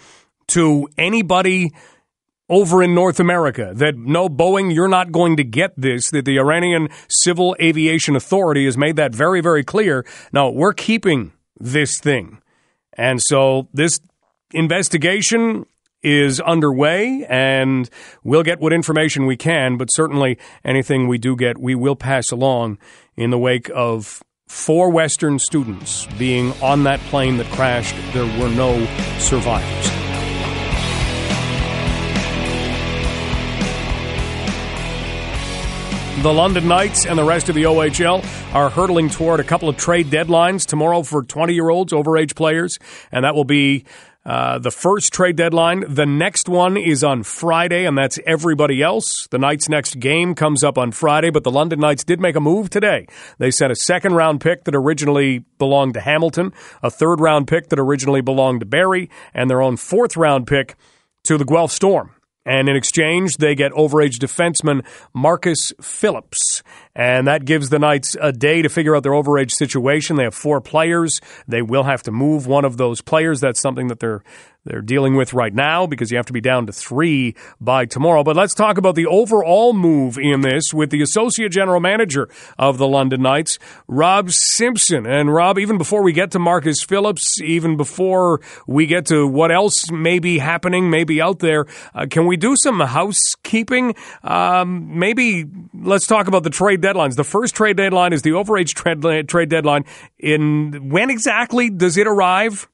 to 0.49 0.88
anybody 0.97 1.73
over 2.49 2.83
in 2.83 2.95
North 2.95 3.21
America. 3.21 3.73
That 3.75 3.97
no, 3.97 4.28
Boeing, 4.28 4.75
you're 4.75 4.88
not 4.88 5.12
going 5.12 5.37
to 5.37 5.45
get 5.45 5.73
this. 5.76 6.11
That 6.11 6.25
the 6.25 6.38
Iranian 6.38 6.88
Civil 7.09 7.57
Aviation 7.61 8.17
Authority 8.17 8.64
has 8.64 8.76
made 8.76 8.97
that 8.97 9.14
very, 9.14 9.40
very 9.40 9.64
clear. 9.64 10.05
No, 10.33 10.50
we're 10.50 10.73
keeping 10.73 11.33
this 11.59 11.99
thing. 12.00 12.40
And 12.95 13.23
so 13.23 13.69
this 13.73 14.00
investigation 14.52 15.67
is 16.02 16.40
underway, 16.40 17.26
and 17.28 17.90
we'll 18.23 18.43
get 18.43 18.61
what 18.61 18.73
information 18.73 19.26
we 19.26 19.37
can, 19.37 19.76
but 19.76 19.88
certainly 19.93 20.38
anything 20.64 21.09
we 21.09 21.19
do 21.19 21.37
get, 21.37 21.59
we 21.59 21.75
will 21.75 21.97
pass 21.97 22.31
along 22.31 22.78
in 23.17 23.31
the 23.31 23.38
wake 23.38 23.69
of 23.75 24.23
four 24.47 24.90
Western 24.90 25.38
students 25.38 26.07
being 26.19 26.52
on 26.62 26.85
that 26.85 27.00
plane 27.11 27.37
that 27.37 27.47
crashed. 27.52 27.95
There 28.14 28.25
were 28.40 28.49
no 28.49 28.87
survivors. 29.19 30.08
The 36.23 36.33
London 36.33 36.67
Knights 36.67 37.07
and 37.07 37.17
the 37.17 37.23
rest 37.23 37.49
of 37.49 37.55
the 37.55 37.63
OHL 37.63 38.25
are 38.53 38.71
hurtling 38.71 39.09
toward 39.09 39.39
a 39.39 39.45
couple 39.45 39.69
of 39.69 39.77
trade 39.77 40.09
deadlines 40.09 40.67
tomorrow 40.67 41.05
for 41.05 41.23
20 41.23 41.55
year 41.55 41.69
olds, 41.69 41.93
overage 41.93 42.35
players, 42.35 42.77
and 43.13 43.25
that 43.25 43.37
will 43.37 43.45
be 43.45 43.85
uh, 44.27 44.59
the 44.59 44.73
first 44.73 45.13
trade 45.13 45.37
deadline. 45.37 45.85
The 45.87 46.07
next 46.07 46.49
one 46.49 46.77
is 46.77 47.05
on 47.05 47.23
Friday, 47.23 47.87
and 47.87 47.97
that's 47.97 48.19
everybody 48.27 48.83
else. 48.83 49.29
The 49.31 49.39
Knights' 49.39 49.69
next 49.69 50.01
game 50.01 50.35
comes 50.35 50.65
up 50.65 50.77
on 50.77 50.91
Friday, 50.91 51.31
but 51.31 51.45
the 51.45 51.53
London 51.53 51.79
Knights 51.79 52.03
did 52.03 52.21
make 52.21 52.35
a 52.35 52.41
move 52.41 52.69
today. 52.69 53.07
They 53.39 53.53
sent 53.53 53.71
a 53.71 53.77
second 53.77 54.15
round 54.15 54.41
pick 54.41 54.65
that 54.65 54.75
originally 54.75 55.45
belonged 55.59 55.95
to 55.95 56.01
Hamilton, 56.01 56.53
a 56.83 56.91
third 56.91 57.21
round 57.21 57.47
pick 57.47 57.69
that 57.69 57.79
originally 57.79 58.23
belonged 58.23 58.59
to 58.59 58.67
Barrie, 58.67 59.09
and 59.33 59.49
their 59.49 59.63
own 59.63 59.77
fourth 59.77 60.17
round 60.17 60.49
pick 60.49 60.75
to 61.23 61.39
the 61.39 61.45
Guelph 61.45 61.71
Storm. 61.71 62.11
And 62.49 62.67
in 62.67 62.76
exchange, 62.76 63.37
they 63.37 63.55
get 63.55 63.73
overage 63.73 64.17
defenseman 64.17 64.83
Marcus 65.12 65.75
Phillips. 65.83 66.62
And 66.95 67.26
that 67.26 67.45
gives 67.45 67.69
the 67.69 67.78
Knights 67.78 68.17
a 68.19 68.33
day 68.33 68.62
to 68.62 68.71
figure 68.71 68.97
out 68.97 69.02
their 69.02 69.12
overage 69.12 69.50
situation. 69.50 70.17
They 70.17 70.25
have 70.25 70.35
four 70.35 70.62
players. 70.62 71.21
They 71.47 71.61
will 71.61 71.83
have 71.83 72.02
to 72.05 72.11
move 72.11 72.47
one 72.47 72.64
of 72.64 72.78
those 72.78 73.02
players. 73.02 73.40
That's 73.40 73.61
something 73.61 73.88
that 73.88 74.00
they're 74.00 74.23
they're 74.69 74.83
dealing 74.83 75.17
with 75.17 75.33
right 75.33 75.55
now 75.55 75.87
because 75.87 76.11
you 76.11 76.19
have 76.19 76.27
to 76.27 76.33
be 76.33 76.41
down 76.41 76.67
to 76.67 76.73
three 76.73 77.35
by 77.61 77.87
tomorrow. 77.87 78.23
But 78.23 78.37
let's 78.37 78.55
talk 78.55 78.77
about 78.77 78.95
the 78.95 79.07
overall 79.07 79.73
move 79.73 80.19
in 80.19 80.43
this 80.43 80.75
with 80.75 80.91
the 80.91 81.01
associate 81.01 81.51
general 81.53 81.81
manager 81.81 82.29
of 82.59 82.77
the 82.77 82.87
London 82.87 83.23
Knights, 83.23 83.59
Rob 83.87 84.31
Simpson. 84.31 85.07
And 85.07 85.33
Rob, 85.33 85.59
even 85.59 85.79
before 85.79 86.03
we 86.03 86.13
get 86.13 86.33
to 86.33 86.39
Marcus 86.39 86.83
Phillips, 86.83 87.41
even 87.41 87.77
before 87.79 88.41
we 88.67 88.87
get 88.87 89.07
to 89.07 89.27
what 89.27 89.51
else 89.51 89.91
may 89.91 90.19
be 90.19 90.39
happening, 90.39 90.91
maybe 90.91 91.23
out 91.23 91.39
there, 91.39 91.67
uh, 91.95 92.07
can 92.09 92.27
we 92.27 92.37
do 92.37 92.55
some 92.55 92.81
housekeeping? 92.81 93.95
Um, 94.23 94.99
maybe 94.99 95.47
let's 95.75 96.07
talk 96.07 96.29
about 96.29 96.43
the 96.43 96.51
trade 96.51 96.83
deadlines. 96.83 97.17
The 97.17 97.25
first 97.25 97.55
trade 97.55 97.79
deadline 97.79 98.13
is 98.13 98.21
the 98.21 98.31
overage 98.31 98.75
trade, 98.75 99.29
trade 99.29 99.49
deadline. 99.49 99.87
In 100.19 100.91
when 100.91 101.09
exactly 101.09 101.71
does 101.71 101.97
it 101.97 102.07
arrive? 102.07 102.69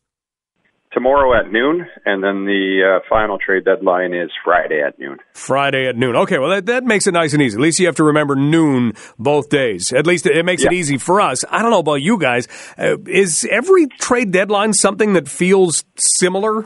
Tomorrow 0.94 1.38
at 1.38 1.52
noon, 1.52 1.86
and 2.06 2.22
then 2.22 2.46
the 2.46 3.00
uh, 3.02 3.06
final 3.10 3.36
trade 3.36 3.64
deadline 3.64 4.14
is 4.14 4.30
Friday 4.42 4.80
at 4.80 4.98
noon. 4.98 5.18
Friday 5.34 5.86
at 5.86 5.96
noon. 5.96 6.16
Okay, 6.16 6.38
well 6.38 6.50
that, 6.50 6.66
that 6.66 6.84
makes 6.84 7.06
it 7.06 7.12
nice 7.12 7.32
and 7.34 7.42
easy. 7.42 7.56
At 7.56 7.60
least 7.60 7.80
you 7.80 7.86
have 7.86 7.96
to 7.96 8.04
remember 8.04 8.36
noon 8.36 8.94
both 9.18 9.50
days. 9.50 9.92
At 9.92 10.06
least 10.06 10.26
it 10.26 10.44
makes 10.44 10.62
yeah. 10.62 10.68
it 10.68 10.74
easy 10.74 10.96
for 10.96 11.20
us. 11.20 11.44
I 11.50 11.60
don't 11.60 11.70
know 11.70 11.80
about 11.80 12.00
you 12.00 12.18
guys. 12.18 12.48
Uh, 12.78 12.96
is 13.06 13.46
every 13.50 13.88
trade 13.88 14.30
deadline 14.30 14.72
something 14.72 15.12
that 15.14 15.28
feels 15.28 15.84
similar? 15.96 16.64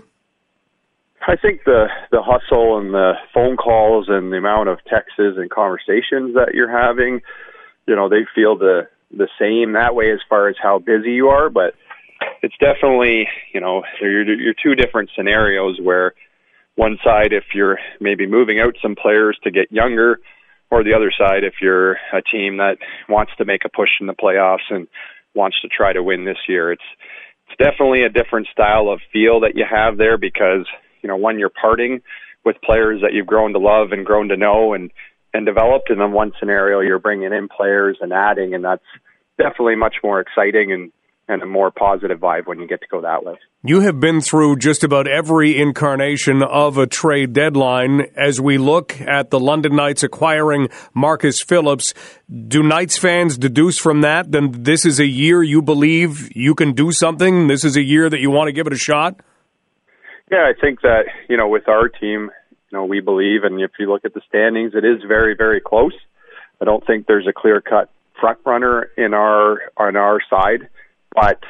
I 1.26 1.36
think 1.36 1.64
the 1.64 1.88
the 2.10 2.22
hustle 2.22 2.78
and 2.78 2.94
the 2.94 3.14
phone 3.34 3.56
calls 3.56 4.06
and 4.08 4.32
the 4.32 4.36
amount 4.36 4.68
of 4.68 4.78
texts 4.86 5.18
and 5.18 5.50
conversations 5.50 6.34
that 6.34 6.52
you're 6.54 6.70
having, 6.70 7.20
you 7.86 7.96
know, 7.96 8.08
they 8.08 8.24
feel 8.34 8.56
the 8.56 8.88
the 9.10 9.28
same 9.38 9.72
that 9.72 9.94
way 9.94 10.12
as 10.12 10.20
far 10.28 10.48
as 10.48 10.56
how 10.62 10.78
busy 10.78 11.12
you 11.12 11.28
are, 11.28 11.48
but 11.50 11.74
it's 12.42 12.56
definitely 12.58 13.28
you 13.52 13.60
know 13.60 13.82
you're, 14.00 14.24
you're 14.34 14.54
two 14.54 14.74
different 14.74 15.10
scenarios 15.16 15.78
where 15.80 16.14
one 16.74 16.98
side 17.04 17.32
if 17.32 17.44
you're 17.54 17.78
maybe 18.00 18.26
moving 18.26 18.60
out 18.60 18.74
some 18.80 18.94
players 18.94 19.38
to 19.42 19.50
get 19.50 19.72
younger 19.72 20.20
or 20.70 20.84
the 20.84 20.94
other 20.94 21.10
side 21.16 21.44
if 21.44 21.54
you're 21.60 21.92
a 22.12 22.22
team 22.30 22.58
that 22.58 22.78
wants 23.08 23.32
to 23.38 23.44
make 23.44 23.64
a 23.64 23.68
push 23.68 23.90
in 24.00 24.06
the 24.06 24.14
playoffs 24.14 24.70
and 24.70 24.86
wants 25.34 25.60
to 25.60 25.68
try 25.68 25.92
to 25.92 26.02
win 26.02 26.24
this 26.24 26.38
year. 26.48 26.72
It's 26.72 26.82
it's 27.48 27.56
definitely 27.58 28.02
a 28.02 28.10
different 28.10 28.48
style 28.52 28.90
of 28.90 29.00
feel 29.12 29.40
that 29.40 29.56
you 29.56 29.64
have 29.68 29.96
there 29.96 30.18
because 30.18 30.66
you 31.02 31.08
know 31.08 31.16
one 31.16 31.38
you're 31.38 31.48
parting 31.50 32.02
with 32.44 32.56
players 32.62 33.00
that 33.02 33.12
you've 33.12 33.26
grown 33.26 33.52
to 33.52 33.58
love 33.58 33.92
and 33.92 34.06
grown 34.06 34.28
to 34.28 34.36
know 34.36 34.74
and 34.74 34.90
and 35.32 35.46
developed. 35.46 35.90
And 35.90 36.00
then 36.00 36.12
one 36.12 36.32
scenario 36.38 36.80
you're 36.80 36.98
bringing 36.98 37.32
in 37.32 37.48
players 37.48 37.98
and 38.00 38.12
adding 38.12 38.54
and 38.54 38.64
that's 38.64 38.84
definitely 39.38 39.76
much 39.76 39.96
more 40.02 40.20
exciting 40.20 40.72
and 40.72 40.92
and 41.28 41.42
a 41.42 41.46
more 41.46 41.70
positive 41.70 42.18
vibe 42.18 42.46
when 42.46 42.58
you 42.58 42.66
get 42.66 42.80
to 42.80 42.86
go 42.90 43.02
that 43.02 43.24
way. 43.24 43.34
You 43.62 43.80
have 43.80 44.00
been 44.00 44.20
through 44.20 44.56
just 44.56 44.82
about 44.82 45.06
every 45.06 45.60
incarnation 45.60 46.42
of 46.42 46.78
a 46.78 46.86
trade 46.86 47.34
deadline. 47.34 48.06
As 48.16 48.40
we 48.40 48.56
look 48.56 48.98
at 49.02 49.30
the 49.30 49.38
London 49.38 49.76
Knights 49.76 50.02
acquiring 50.02 50.68
Marcus 50.94 51.42
Phillips, 51.42 51.92
do 52.48 52.62
Knights 52.62 52.96
fans 52.96 53.36
deduce 53.36 53.78
from 53.78 54.00
that 54.00 54.32
then 54.32 54.62
this 54.62 54.84
is 54.86 55.00
a 55.00 55.06
year 55.06 55.42
you 55.42 55.60
believe 55.60 56.34
you 56.34 56.54
can 56.54 56.72
do 56.72 56.92
something? 56.92 57.46
This 57.46 57.64
is 57.64 57.76
a 57.76 57.82
year 57.82 58.08
that 58.08 58.20
you 58.20 58.30
want 58.30 58.48
to 58.48 58.52
give 58.52 58.66
it 58.66 58.72
a 58.72 58.78
shot? 58.78 59.20
Yeah, 60.30 60.46
I 60.48 60.58
think 60.58 60.82
that, 60.82 61.04
you 61.28 61.36
know, 61.36 61.48
with 61.48 61.68
our 61.68 61.88
team, 61.88 62.30
you 62.70 62.78
know, 62.78 62.84
we 62.84 63.00
believe, 63.00 63.44
and 63.44 63.60
if 63.60 63.70
you 63.78 63.90
look 63.90 64.04
at 64.04 64.14
the 64.14 64.20
standings, 64.28 64.72
it 64.74 64.84
is 64.84 65.02
very, 65.06 65.34
very 65.34 65.60
close. 65.60 65.94
I 66.60 66.64
don't 66.64 66.86
think 66.86 67.06
there's 67.06 67.26
a 67.26 67.32
clear 67.32 67.60
cut 67.60 67.90
front 68.20 68.38
runner 68.44 68.90
in 68.96 69.14
our 69.14 69.58
on 69.76 69.96
our 69.96 70.20
side. 70.28 70.68
But 71.14 71.42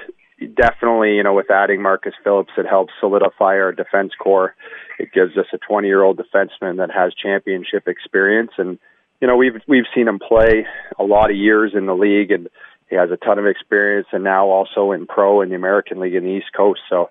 definitely, 0.55 1.17
you 1.17 1.23
know, 1.23 1.35
with 1.35 1.51
adding 1.51 1.83
Marcus 1.83 2.15
Phillips, 2.23 2.53
it 2.57 2.67
helps 2.67 2.93
solidify 3.01 3.59
our 3.59 3.73
defense 3.73 4.13
core. 4.19 4.55
It 4.99 5.13
gives 5.13 5.37
us 5.37 5.47
a 5.53 5.59
20 5.59 5.87
year 5.87 6.03
old 6.03 6.19
defenseman 6.19 6.77
that 6.79 6.91
has 6.91 7.13
championship 7.15 7.89
experience, 7.89 8.53
and 8.59 8.79
you 9.21 9.27
know, 9.27 9.37
we've 9.37 9.61
we've 9.67 9.85
seen 9.95 10.07
him 10.09 10.19
play 10.19 10.67
a 10.99 11.05
lot 11.05 11.31
of 11.31 11.37
years 11.37 11.73
in 11.75 11.87
the 11.87 11.95
league, 11.95 12.31
and 12.31 12.49
he 12.89 12.97
has 12.97 13.11
a 13.11 13.17
ton 13.17 13.39
of 13.39 13.47
experience, 13.47 14.07
and 14.13 14.25
now 14.25 14.47
also 14.47 14.93
in 14.93 15.07
pro 15.07 15.41
in 15.41 15.49
the 15.49 15.57
American 15.57 15.99
League 16.01 16.15
in 16.15 16.25
the 16.25 16.31
East 16.31 16.53
Coast. 16.57 16.81
So. 16.89 17.11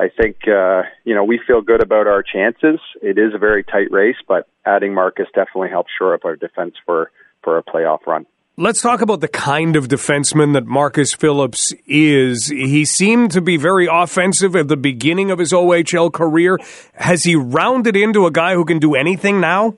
I 0.00 0.08
think 0.16 0.46
uh, 0.46 0.82
you 1.04 1.12
know 1.12 1.24
we 1.24 1.40
feel 1.44 1.60
good 1.60 1.82
about 1.82 2.06
our 2.06 2.22
chances. 2.22 2.78
It 3.02 3.18
is 3.18 3.34
a 3.34 3.38
very 3.38 3.64
tight 3.64 3.90
race, 3.90 4.14
but 4.28 4.46
adding 4.64 4.94
Marcus 4.94 5.26
definitely 5.34 5.70
helps 5.70 5.90
shore 5.98 6.14
up 6.14 6.24
our 6.24 6.36
defense 6.36 6.74
for 6.86 7.10
for 7.42 7.58
a 7.58 7.64
playoff 7.64 8.06
run. 8.06 8.24
Let's 8.60 8.82
talk 8.82 9.02
about 9.02 9.20
the 9.20 9.28
kind 9.28 9.76
of 9.76 9.86
defenseman 9.86 10.54
that 10.54 10.66
Marcus 10.66 11.14
Phillips 11.14 11.72
is. 11.86 12.48
He 12.48 12.84
seemed 12.84 13.30
to 13.30 13.40
be 13.40 13.56
very 13.56 13.86
offensive 13.86 14.56
at 14.56 14.66
the 14.66 14.76
beginning 14.76 15.30
of 15.30 15.38
his 15.38 15.52
OHL 15.52 16.12
career. 16.12 16.58
Has 16.94 17.22
he 17.22 17.36
rounded 17.36 17.94
into 17.94 18.26
a 18.26 18.32
guy 18.32 18.54
who 18.54 18.64
can 18.64 18.80
do 18.80 18.96
anything 18.96 19.40
now? 19.40 19.76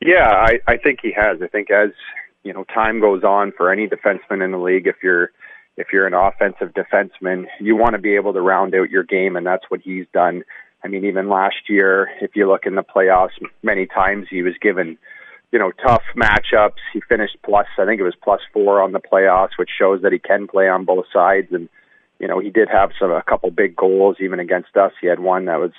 Yeah, 0.00 0.28
I, 0.28 0.60
I 0.68 0.76
think 0.76 1.00
he 1.02 1.10
has. 1.16 1.42
I 1.42 1.48
think 1.48 1.72
as 1.72 1.90
you 2.44 2.52
know, 2.52 2.62
time 2.72 3.00
goes 3.00 3.24
on 3.24 3.50
for 3.50 3.72
any 3.72 3.88
defenseman 3.88 4.44
in 4.44 4.52
the 4.52 4.58
league, 4.58 4.86
if 4.86 5.02
you're 5.02 5.32
if 5.76 5.88
you're 5.92 6.06
an 6.06 6.14
offensive 6.14 6.72
defenseman, 6.74 7.46
you 7.58 7.74
want 7.74 7.94
to 7.96 8.00
be 8.00 8.14
able 8.14 8.34
to 8.34 8.40
round 8.40 8.76
out 8.76 8.90
your 8.90 9.02
game, 9.02 9.34
and 9.34 9.44
that's 9.44 9.64
what 9.68 9.80
he's 9.80 10.06
done. 10.14 10.44
I 10.84 10.86
mean, 10.86 11.04
even 11.06 11.28
last 11.28 11.68
year, 11.68 12.08
if 12.20 12.36
you 12.36 12.48
look 12.48 12.66
in 12.66 12.76
the 12.76 12.84
playoffs, 12.84 13.30
many 13.64 13.86
times 13.86 14.28
he 14.30 14.42
was 14.42 14.54
given 14.62 14.96
you 15.54 15.60
know, 15.60 15.70
tough 15.70 16.02
matchups. 16.16 16.82
He 16.92 17.00
finished 17.08 17.36
plus, 17.44 17.66
I 17.78 17.86
think 17.86 18.00
it 18.00 18.04
was 18.04 18.16
plus 18.20 18.40
four 18.52 18.82
on 18.82 18.90
the 18.90 18.98
playoffs, 18.98 19.56
which 19.56 19.70
shows 19.78 20.02
that 20.02 20.10
he 20.12 20.18
can 20.18 20.48
play 20.48 20.68
on 20.68 20.84
both 20.84 21.04
sides. 21.12 21.46
And, 21.52 21.68
you 22.18 22.26
know, 22.26 22.40
he 22.40 22.50
did 22.50 22.68
have 22.68 22.90
some, 22.98 23.12
a 23.12 23.22
couple 23.22 23.52
big 23.52 23.76
goals 23.76 24.16
even 24.18 24.40
against 24.40 24.76
us. 24.76 24.90
He 25.00 25.06
had 25.06 25.20
one 25.20 25.44
that 25.44 25.60
was 25.60 25.70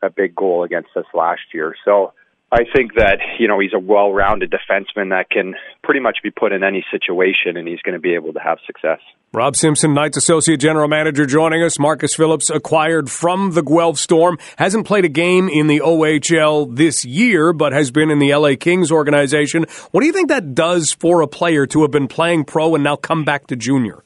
a 0.00 0.10
big 0.10 0.36
goal 0.36 0.62
against 0.62 0.90
us 0.94 1.06
last 1.12 1.40
year. 1.52 1.74
So, 1.84 2.12
I 2.52 2.62
think 2.74 2.94
that 2.94 3.18
you 3.40 3.48
know 3.48 3.58
he's 3.58 3.72
a 3.74 3.78
well-rounded 3.78 4.52
defenseman 4.52 5.10
that 5.10 5.30
can 5.30 5.54
pretty 5.82 6.00
much 6.00 6.18
be 6.22 6.30
put 6.30 6.52
in 6.52 6.62
any 6.62 6.84
situation, 6.92 7.56
and 7.56 7.66
he's 7.66 7.80
going 7.82 7.94
to 7.94 8.00
be 8.00 8.14
able 8.14 8.32
to 8.34 8.38
have 8.38 8.58
success. 8.66 9.00
Rob 9.32 9.56
Simpson, 9.56 9.92
Knights 9.92 10.16
Associate 10.16 10.56
General 10.56 10.86
Manager, 10.86 11.26
joining 11.26 11.62
us. 11.64 11.78
Marcus 11.78 12.14
Phillips, 12.14 12.48
acquired 12.48 13.10
from 13.10 13.50
the 13.52 13.62
Guelph 13.62 13.98
Storm, 13.98 14.38
hasn't 14.56 14.86
played 14.86 15.04
a 15.04 15.08
game 15.08 15.48
in 15.48 15.66
the 15.66 15.80
OHL 15.80 16.74
this 16.74 17.04
year, 17.04 17.52
but 17.52 17.72
has 17.72 17.90
been 17.90 18.10
in 18.10 18.20
the 18.20 18.32
LA 18.34 18.54
Kings 18.58 18.92
organization. 18.92 19.66
What 19.90 20.02
do 20.02 20.06
you 20.06 20.12
think 20.12 20.28
that 20.28 20.54
does 20.54 20.92
for 20.92 21.22
a 21.22 21.26
player 21.26 21.66
to 21.66 21.82
have 21.82 21.90
been 21.90 22.06
playing 22.06 22.44
pro 22.44 22.76
and 22.76 22.84
now 22.84 22.94
come 22.94 23.24
back 23.24 23.48
to 23.48 23.56
junior? 23.56 24.04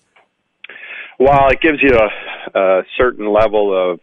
Well, 1.19 1.49
it 1.51 1.61
gives 1.61 1.79
you 1.83 1.95
a, 1.95 2.59
a 2.59 2.83
certain 2.97 3.31
level 3.31 3.93
of 3.93 4.01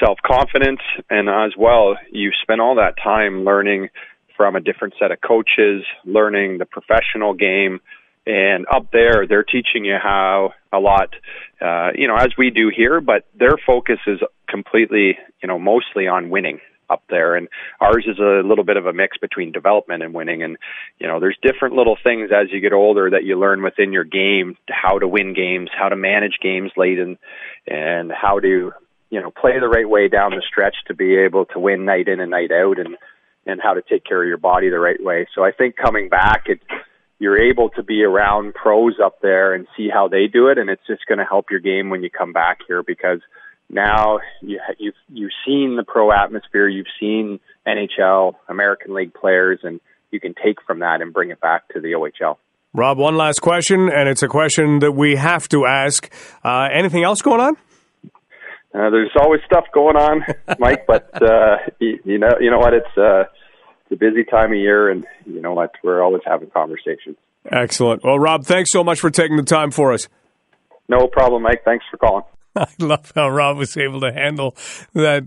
self 0.00 0.18
confidence, 0.24 0.80
and 1.08 1.28
as 1.28 1.52
well, 1.56 1.96
you 2.10 2.30
spend 2.42 2.60
all 2.60 2.76
that 2.76 2.94
time 3.02 3.44
learning 3.44 3.88
from 4.36 4.56
a 4.56 4.60
different 4.60 4.94
set 4.98 5.10
of 5.10 5.20
coaches, 5.20 5.84
learning 6.04 6.58
the 6.58 6.66
professional 6.66 7.34
game. 7.34 7.80
And 8.26 8.66
up 8.70 8.92
there, 8.92 9.26
they're 9.26 9.42
teaching 9.42 9.84
you 9.84 9.96
how 10.00 10.52
a 10.72 10.78
lot, 10.78 11.10
uh, 11.60 11.90
you 11.94 12.06
know, 12.06 12.16
as 12.16 12.28
we 12.36 12.50
do 12.50 12.70
here, 12.74 13.00
but 13.00 13.24
their 13.34 13.56
focus 13.66 13.98
is 14.06 14.20
completely, 14.48 15.18
you 15.42 15.48
know, 15.48 15.58
mostly 15.58 16.06
on 16.06 16.30
winning. 16.30 16.60
up 16.90 17.02
there. 17.10 17.36
And 17.36 17.48
ours 17.80 18.06
is 18.06 18.18
a 18.18 18.42
little 18.46 18.64
bit 18.64 18.76
of 18.76 18.86
a 18.86 18.92
mix 18.92 19.18
between 19.18 19.52
development 19.52 20.02
and 20.02 20.14
winning. 20.14 20.42
And, 20.42 20.56
you 20.98 21.06
know, 21.06 21.20
there's 21.20 21.36
different 21.42 21.74
little 21.74 21.96
things 22.02 22.30
as 22.32 22.50
you 22.50 22.60
get 22.60 22.72
older 22.72 23.10
that 23.10 23.24
you 23.24 23.38
learn 23.38 23.62
within 23.62 23.92
your 23.92 24.04
game, 24.04 24.56
how 24.68 24.98
to 24.98 25.06
win 25.06 25.34
games, 25.34 25.70
how 25.76 25.88
to 25.88 25.96
manage 25.96 26.38
games 26.42 26.72
late 26.76 26.98
and, 26.98 27.18
and 27.66 28.10
how 28.10 28.40
to, 28.40 28.72
you 29.10 29.20
know, 29.20 29.30
play 29.30 29.58
the 29.58 29.68
right 29.68 29.88
way 29.88 30.08
down 30.08 30.32
the 30.32 30.42
stretch 30.46 30.76
to 30.86 30.94
be 30.94 31.16
able 31.16 31.46
to 31.46 31.58
win 31.58 31.84
night 31.84 32.08
in 32.08 32.20
and 32.20 32.30
night 32.30 32.50
out 32.52 32.78
and, 32.78 32.96
and 33.46 33.60
how 33.62 33.74
to 33.74 33.82
take 33.82 34.04
care 34.04 34.22
of 34.22 34.28
your 34.28 34.36
body 34.36 34.68
the 34.68 34.78
right 34.78 35.02
way. 35.02 35.26
So 35.34 35.42
I 35.42 35.52
think 35.52 35.76
coming 35.76 36.08
back, 36.08 36.44
it, 36.46 36.60
you're 37.18 37.40
able 37.40 37.70
to 37.70 37.82
be 37.82 38.02
around 38.02 38.54
pros 38.54 38.94
up 39.02 39.20
there 39.22 39.54
and 39.54 39.66
see 39.76 39.88
how 39.92 40.08
they 40.08 40.26
do 40.26 40.48
it, 40.48 40.58
and 40.58 40.70
it's 40.70 40.86
just 40.86 41.06
going 41.06 41.18
to 41.18 41.24
help 41.24 41.46
your 41.50 41.60
game 41.60 41.90
when 41.90 42.02
you 42.02 42.10
come 42.10 42.32
back 42.32 42.58
here 42.66 42.82
because 42.82 43.20
now 43.70 44.20
you, 44.40 44.60
you've 44.78 44.94
you've 45.08 45.32
seen 45.46 45.76
the 45.76 45.84
pro 45.84 46.12
atmosphere, 46.12 46.68
you've 46.68 46.86
seen 47.00 47.40
NHL, 47.66 48.34
American 48.48 48.94
League 48.94 49.14
players, 49.14 49.60
and 49.62 49.80
you 50.10 50.20
can 50.20 50.34
take 50.34 50.62
from 50.66 50.80
that 50.80 51.00
and 51.00 51.12
bring 51.12 51.30
it 51.30 51.40
back 51.40 51.68
to 51.74 51.80
the 51.80 51.88
OHL. 51.88 52.36
Rob, 52.74 52.98
one 52.98 53.16
last 53.16 53.40
question, 53.40 53.90
and 53.90 54.08
it's 54.08 54.22
a 54.22 54.28
question 54.28 54.78
that 54.80 54.92
we 54.92 55.16
have 55.16 55.48
to 55.48 55.66
ask. 55.66 56.10
Uh, 56.44 56.68
anything 56.72 57.02
else 57.02 57.22
going 57.22 57.40
on? 57.40 57.56
Uh, 58.78 58.90
there's 58.90 59.10
always 59.20 59.40
stuff 59.44 59.64
going 59.74 59.96
on, 59.96 60.24
Mike, 60.58 60.86
but 60.86 61.10
uh, 61.20 61.56
you, 61.80 61.98
you 62.04 62.18
know, 62.18 62.34
you 62.40 62.50
know 62.50 62.58
what? 62.58 62.74
It's 62.74 62.96
uh, 62.96 63.24
it's 63.82 63.92
a 63.92 63.96
busy 63.96 64.22
time 64.22 64.52
of 64.52 64.58
year, 64.58 64.88
and 64.88 65.04
you 65.26 65.40
know 65.40 65.52
what? 65.52 65.72
We're 65.82 66.02
always 66.02 66.22
having 66.24 66.50
conversations. 66.50 67.16
Excellent. 67.50 68.04
Well, 68.04 68.18
Rob, 68.18 68.44
thanks 68.44 68.70
so 68.70 68.84
much 68.84 69.00
for 69.00 69.10
taking 69.10 69.36
the 69.36 69.42
time 69.42 69.72
for 69.72 69.92
us. 69.92 70.08
No 70.88 71.08
problem, 71.08 71.42
Mike. 71.42 71.62
Thanks 71.64 71.84
for 71.90 71.96
calling. 71.96 72.24
I 72.56 72.68
love 72.78 73.10
how 73.14 73.28
Rob 73.28 73.56
was 73.56 73.76
able 73.76 74.00
to 74.00 74.12
handle 74.12 74.54
that 74.94 75.24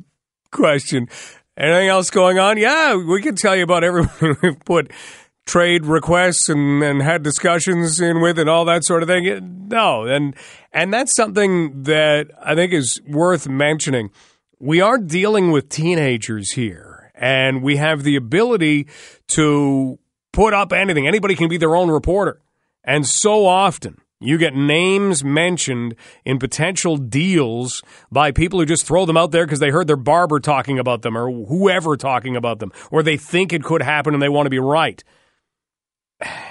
question. 0.52 1.08
Anything 1.58 1.90
else 1.90 2.10
going 2.10 2.40
on? 2.40 2.58
Yeah, 2.58 2.96
we 2.96 3.22
can 3.22 3.36
tell 3.36 3.56
you 3.56 3.64
about 3.64 3.84
everyone 3.84 4.10
we've 4.42 4.60
put 4.64 4.92
trade 5.46 5.86
requests 5.86 6.50
and, 6.50 6.84
and 6.84 7.02
had 7.02 7.24
discussions 7.24 8.00
in 8.00 8.22
with 8.22 8.40
and 8.40 8.50
all 8.50 8.66
that 8.66 8.84
sort 8.84 9.04
of 9.04 9.10
thing. 9.10 9.68
No, 9.68 10.06
and 10.06 10.36
and 10.72 10.94
that's 10.94 11.16
something 11.16 11.84
that 11.84 12.30
I 12.44 12.56
think 12.56 12.74
is 12.74 13.02
worth 13.08 13.48
mentioning. 13.48 14.12
We 14.60 14.82
are 14.82 14.98
dealing 14.98 15.52
with 15.52 15.70
teenagers 15.70 16.52
here, 16.52 17.12
and 17.16 17.64
we 17.64 17.78
have 17.78 18.04
the 18.04 18.16
ability 18.16 18.88
to 19.30 19.98
put 20.32 20.54
up 20.54 20.72
anything. 20.72 21.08
Anybody 21.08 21.36
can 21.36 21.50
be 21.50 21.58
their 21.58 21.76
own 21.76 21.90
reporter. 21.90 22.42
And 22.84 23.06
so 23.06 23.46
often 23.46 23.98
you 24.20 24.38
get 24.38 24.56
names 24.56 25.24
mentioned 25.24 25.96
in 26.26 26.40
potential 26.40 26.98
deals 26.98 27.82
by 28.12 28.32
people 28.32 28.60
who 28.60 28.66
just 28.66 28.86
throw 28.86 29.06
them 29.06 29.18
out 29.18 29.32
there 29.32 29.46
because 29.46 29.60
they 29.60 29.72
heard 29.72 29.88
their 29.88 29.96
barber 29.96 30.40
talking 30.40 30.80
about 30.80 31.02
them 31.02 31.18
or 31.18 31.32
whoever 31.46 31.98
talking 31.98 32.36
about 32.36 32.60
them, 32.60 32.72
or 32.92 33.04
they 33.04 33.18
think 33.18 33.52
it 33.52 33.64
could 33.64 33.82
happen 33.82 34.14
and 34.14 34.22
they 34.22 34.30
want 34.30 34.46
to 34.46 34.52
be 34.52 34.60
right. 34.60 35.04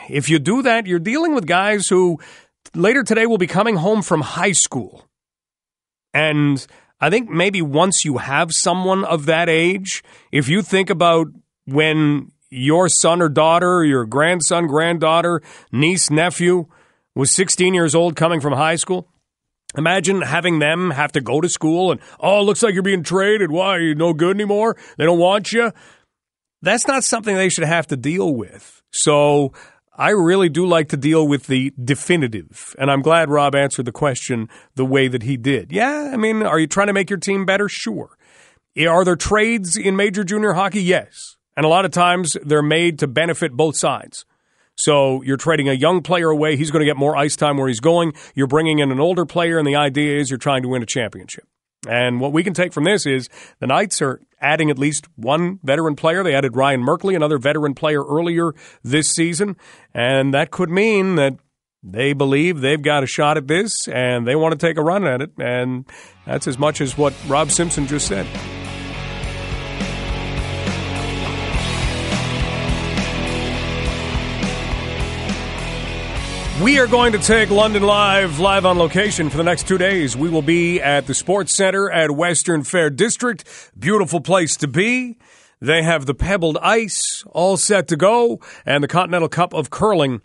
If 0.09 0.29
you 0.29 0.39
do 0.39 0.63
that, 0.63 0.87
you're 0.87 0.99
dealing 0.99 1.35
with 1.35 1.47
guys 1.47 1.89
who 1.89 2.19
later 2.75 3.03
today 3.03 3.27
will 3.27 3.39
be 3.39 3.47
coming 3.47 3.77
home 3.77 4.03
from 4.03 4.21
high 4.21 4.53
school. 4.53 5.05
And 6.13 6.65
I 7.01 7.11
think 7.11 7.31
maybe 7.31 7.63
once 7.63 8.05
you 8.05 8.19
have 8.19 8.53
someone 8.53 9.05
of 9.05 9.27
that 9.27 9.49
age, 9.49 10.03
if 10.33 10.49
you 10.49 10.63
think 10.63 10.91
about 10.91 11.29
when 11.67 12.33
your 12.51 12.89
son 12.89 13.23
or 13.23 13.29
daughter, 13.29 13.85
your 13.85 14.05
grandson, 14.05 14.67
granddaughter, 14.67 15.41
niece, 15.73 16.11
nephew 16.11 16.67
was 17.15 17.31
16 17.31 17.75
years 17.75 17.95
old 17.95 18.17
coming 18.17 18.41
from 18.41 18.53
high 18.53 18.77
school. 18.77 19.09
Imagine 19.77 20.23
having 20.23 20.59
them 20.59 20.91
have 20.91 21.13
to 21.13 21.21
go 21.21 21.41
to 21.41 21.49
school 21.49 21.93
and, 21.93 22.01
oh, 22.19 22.43
looks 22.43 22.63
like 22.63 22.75
you're 22.75 22.83
being 22.83 23.05
traded. 23.05 23.53
Why? 23.53 23.77
You're 23.77 23.89
you 23.89 23.95
no 23.95 24.13
good 24.13 24.37
anymore? 24.37 24.77
They 24.99 25.05
don't 25.05 25.19
want 25.19 25.53
you. 25.53 25.73
That's 26.63 26.87
not 26.87 27.05
something 27.05 27.35
they 27.35 27.49
should 27.49 27.65
have 27.65 27.87
to 27.89 27.97
deal 27.97 28.35
with. 28.35 28.83
So 28.93 29.53
I 29.97 30.11
really 30.11 30.49
do 30.49 30.67
like 30.67 30.89
to 30.91 30.97
deal 30.97 31.27
with 31.27 31.47
the 31.47 31.73
definitive. 31.83 32.75
And 32.79 32.91
I'm 32.91 33.03
glad 33.03 33.31
Rob 33.31 33.55
answered 33.55 33.85
the 33.85 33.93
question 33.93 34.49
the 34.75 34.85
way 34.85 35.09
that 35.09 35.23
he 35.23 35.37
did. 35.37 35.73
Yeah, 35.73 36.11
I 36.13 36.17
mean, 36.17 36.43
are 36.43 36.59
you 36.59 36.67
trying 36.67 36.89
to 36.89 36.93
make 36.93 37.11
your 37.11 37.19
team 37.19 37.45
better? 37.45 37.69
Sure. 37.69 38.17
Are 38.79 39.05
there 39.05 39.17
trades 39.17 39.77
in 39.77 39.97
major 39.97 40.25
junior 40.25 40.53
hockey? 40.53 40.83
Yes. 40.83 41.37
And 41.57 41.67
a 41.67 41.69
lot 41.69 41.85
of 41.85 41.91
times 41.91 42.37
they're 42.45 42.63
made 42.63 42.99
to 43.01 43.07
benefit 43.07 43.53
both 43.53 43.77
sides. 43.77 44.25
So 44.77 45.21
you're 45.23 45.37
trading 45.37 45.69
a 45.69 45.75
young 45.75 46.03
player 46.03 46.31
away. 46.31 46.57
He's 46.57 46.71
going 46.71 46.81
to 46.81 46.87
get 46.87 46.97
more 46.97 47.15
ice 47.15 47.37
time 47.37 47.59
where 47.59 47.69
he's 47.69 47.81
going. 47.81 48.15
You're 48.35 48.47
bringing 48.47 48.79
in 48.79 48.91
an 48.91 49.01
older 49.01 49.27
player, 49.27 49.59
and 49.59 49.67
the 49.67 49.77
idea 49.77 50.19
is 50.19 50.31
you're 50.31 50.39
trying 50.39 50.63
to 50.63 50.69
win 50.69 50.83
a 50.83 50.87
championship. 50.87 51.45
And 51.87 52.21
what 52.21 52.33
we 52.33 52.43
can 52.43 52.55
take 52.55 52.73
from 52.73 52.85
this 52.85 53.05
is 53.05 53.29
the 53.59 53.67
Knights 53.67 54.01
are 54.01 54.23
adding 54.41 54.71
at 54.71 54.79
least 54.79 55.07
one 55.17 55.59
veteran 55.63 55.97
player. 55.97 56.23
They 56.23 56.35
added 56.35 56.57
Ryan 56.57 56.83
Merkley, 56.83 57.15
another 57.15 57.39
veteran 57.39 57.75
player 57.75 58.05
earlier 58.05 58.53
this 58.83 59.11
season. 59.11 59.57
And 59.95 60.33
that 60.35 60.51
could 60.51 60.71
mean 60.71 61.17
that 61.17 61.37
they 61.83 62.13
believe 62.13 62.61
they've 62.61 62.83
got 62.83 63.03
a 63.03 63.07
shot 63.07 63.37
at 63.37 63.47
this 63.47 63.89
and 63.89 64.27
they 64.27 64.37
want 64.37 64.59
to 64.59 64.67
take 64.67 64.77
a 64.77 64.83
run 64.83 65.07
at 65.07 65.23
it. 65.23 65.31
And 65.39 65.87
that's 66.27 66.47
as 66.47 66.59
much 66.59 66.81
as 66.81 66.99
what 66.99 67.15
Rob 67.27 67.51
Simpson 67.51 67.87
just 67.87 68.07
said. 68.07 68.27
We 76.63 76.79
are 76.79 76.87
going 76.87 77.13
to 77.13 77.19
take 77.19 77.49
London 77.49 77.83
Live 77.85 78.39
live 78.39 78.67
on 78.67 78.77
location 78.77 79.31
for 79.31 79.39
the 79.39 79.43
next 79.43 79.67
two 79.67 79.79
days. 79.79 80.15
We 80.15 80.29
will 80.29 80.43
be 80.43 80.79
at 80.79 81.07
the 81.07 81.15
Sports 81.15 81.55
Center 81.55 81.91
at 81.91 82.11
Western 82.11 82.65
Fair 82.65 82.91
District. 82.91 83.45
Beautiful 83.79 84.21
place 84.21 84.57
to 84.57 84.69
be. 84.69 85.17
They 85.63 85.83
have 85.83 86.05
the 86.05 86.13
pebbled 86.13 86.59
ice 86.61 87.25
all 87.29 87.57
set 87.57 87.89
to 87.89 87.97
go, 87.97 88.41
and 88.67 88.85
the 88.85 88.89
Continental 88.89 89.31
Cup 89.31 89.55
of 89.55 89.71
Curling 89.71 90.21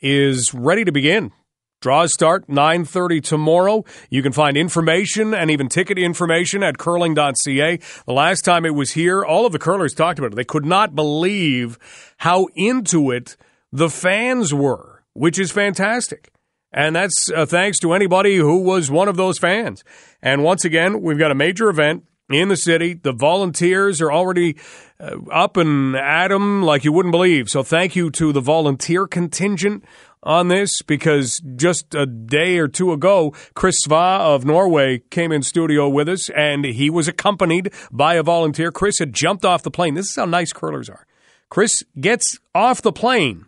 is 0.00 0.54
ready 0.54 0.84
to 0.84 0.92
begin. 0.92 1.32
Draws 1.80 2.14
start 2.14 2.48
9:30 2.48 3.20
tomorrow. 3.20 3.84
You 4.10 4.22
can 4.22 4.32
find 4.32 4.56
information 4.56 5.34
and 5.34 5.50
even 5.50 5.68
ticket 5.68 5.98
information 5.98 6.62
at 6.62 6.78
curling.ca. 6.78 7.80
The 8.06 8.12
last 8.12 8.44
time 8.44 8.64
it 8.64 8.76
was 8.76 8.92
here, 8.92 9.24
all 9.24 9.44
of 9.44 9.50
the 9.50 9.58
curlers 9.58 9.94
talked 9.94 10.20
about 10.20 10.34
it. 10.34 10.36
They 10.36 10.44
could 10.44 10.66
not 10.66 10.94
believe 10.94 11.80
how 12.18 12.46
into 12.54 13.10
it 13.10 13.36
the 13.72 13.90
fans 13.90 14.54
were 14.54 14.89
which 15.14 15.38
is 15.38 15.50
fantastic. 15.50 16.32
And 16.72 16.94
that's 16.94 17.30
uh, 17.30 17.46
thanks 17.46 17.78
to 17.80 17.92
anybody 17.92 18.36
who 18.36 18.62
was 18.62 18.90
one 18.90 19.08
of 19.08 19.16
those 19.16 19.38
fans. 19.38 19.82
And 20.22 20.44
once 20.44 20.64
again, 20.64 21.02
we've 21.02 21.18
got 21.18 21.32
a 21.32 21.34
major 21.34 21.68
event 21.68 22.04
in 22.30 22.48
the 22.48 22.56
city. 22.56 22.94
The 22.94 23.12
volunteers 23.12 24.00
are 24.00 24.12
already 24.12 24.56
uh, 25.00 25.16
up 25.32 25.56
and 25.56 25.96
at 25.96 26.28
them 26.28 26.62
like 26.62 26.84
you 26.84 26.92
wouldn't 26.92 27.12
believe. 27.12 27.50
So 27.50 27.62
thank 27.62 27.96
you 27.96 28.10
to 28.12 28.32
the 28.32 28.40
volunteer 28.40 29.06
contingent 29.08 29.84
on 30.22 30.48
this 30.48 30.82
because 30.82 31.40
just 31.56 31.94
a 31.94 32.06
day 32.06 32.58
or 32.58 32.68
two 32.68 32.92
ago, 32.92 33.34
Chris 33.54 33.80
Svae 33.84 34.20
of 34.20 34.44
Norway 34.44 35.02
came 35.10 35.32
in 35.32 35.42
studio 35.42 35.88
with 35.88 36.08
us 36.08 36.30
and 36.30 36.64
he 36.64 36.88
was 36.88 37.08
accompanied 37.08 37.72
by 37.90 38.14
a 38.14 38.22
volunteer. 38.22 38.70
Chris 38.70 38.98
had 38.98 39.12
jumped 39.12 39.44
off 39.44 39.62
the 39.62 39.70
plane. 39.70 39.94
This 39.94 40.10
is 40.10 40.16
how 40.16 40.26
nice 40.26 40.52
curlers 40.52 40.88
are. 40.88 41.06
Chris 41.48 41.82
gets 41.98 42.38
off 42.54 42.80
the 42.80 42.92
plane 42.92 43.46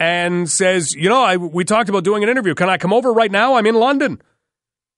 and 0.00 0.48
says, 0.50 0.92
"You 0.94 1.08
know, 1.08 1.22
I, 1.22 1.36
we 1.36 1.64
talked 1.64 1.88
about 1.88 2.04
doing 2.04 2.22
an 2.22 2.28
interview. 2.28 2.54
Can 2.54 2.68
I 2.68 2.78
come 2.78 2.92
over 2.92 3.12
right 3.12 3.30
now? 3.30 3.54
I'm 3.54 3.66
in 3.66 3.74
London." 3.74 4.20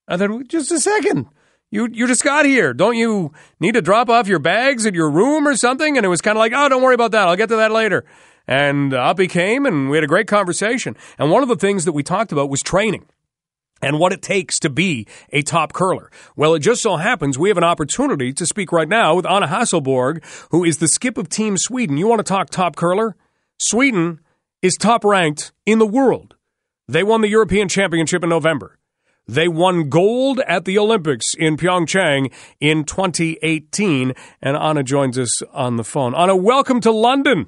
I 0.08 0.16
said, 0.16 0.30
"Just 0.48 0.72
a 0.72 0.80
second. 0.80 1.26
You 1.70 1.88
you 1.90 2.06
just 2.06 2.24
got 2.24 2.46
here. 2.46 2.74
Don't 2.74 2.96
you 2.96 3.32
need 3.60 3.74
to 3.74 3.82
drop 3.82 4.08
off 4.08 4.28
your 4.28 4.38
bags 4.38 4.86
at 4.86 4.94
your 4.94 5.10
room 5.10 5.46
or 5.46 5.56
something?" 5.56 5.96
And 5.96 6.04
it 6.04 6.08
was 6.10 6.20
kind 6.20 6.36
of 6.36 6.40
like, 6.40 6.52
"Oh, 6.54 6.68
don't 6.68 6.82
worry 6.82 6.94
about 6.94 7.12
that. 7.12 7.28
I'll 7.28 7.36
get 7.36 7.48
to 7.50 7.56
that 7.56 7.72
later." 7.72 8.04
And 8.46 8.92
up 8.92 9.18
he 9.20 9.28
came, 9.28 9.66
and 9.66 9.90
we 9.90 9.96
had 9.96 10.04
a 10.04 10.08
great 10.08 10.26
conversation. 10.26 10.96
And 11.18 11.30
one 11.30 11.42
of 11.42 11.48
the 11.48 11.56
things 11.56 11.84
that 11.84 11.92
we 11.92 12.02
talked 12.02 12.32
about 12.32 12.50
was 12.50 12.60
training 12.60 13.06
and 13.82 13.98
what 13.98 14.12
it 14.12 14.22
takes 14.22 14.58
to 14.60 14.70
be 14.70 15.06
a 15.30 15.42
top 15.42 15.72
curler. 15.72 16.10
Well, 16.36 16.54
it 16.54 16.60
just 16.60 16.82
so 16.82 16.96
happens 16.96 17.38
we 17.38 17.48
have 17.48 17.58
an 17.58 17.64
opportunity 17.64 18.32
to 18.32 18.46
speak 18.46 18.72
right 18.72 18.88
now 18.88 19.14
with 19.14 19.26
Anna 19.26 19.46
Hasselborg, 19.46 20.22
who 20.50 20.64
is 20.64 20.78
the 20.78 20.88
skip 20.88 21.16
of 21.16 21.28
Team 21.28 21.56
Sweden. 21.56 21.96
You 21.96 22.06
want 22.06 22.18
to 22.18 22.24
talk 22.24 22.50
top 22.50 22.76
curler? 22.76 23.16
Sweden 23.58 24.20
is 24.62 24.76
top 24.76 25.04
ranked 25.04 25.52
in 25.66 25.78
the 25.78 25.86
world. 25.86 26.34
They 26.88 27.02
won 27.02 27.20
the 27.20 27.28
European 27.28 27.68
Championship 27.68 28.22
in 28.22 28.28
November. 28.28 28.78
They 29.26 29.46
won 29.46 29.88
gold 29.88 30.40
at 30.40 30.64
the 30.64 30.78
Olympics 30.78 31.34
in 31.34 31.56
Pyeongchang 31.56 32.32
in 32.58 32.84
2018. 32.84 34.12
And 34.42 34.56
Anna 34.56 34.82
joins 34.82 35.18
us 35.18 35.42
on 35.52 35.76
the 35.76 35.84
phone. 35.84 36.14
Anna, 36.14 36.34
welcome 36.34 36.80
to 36.80 36.90
London. 36.90 37.46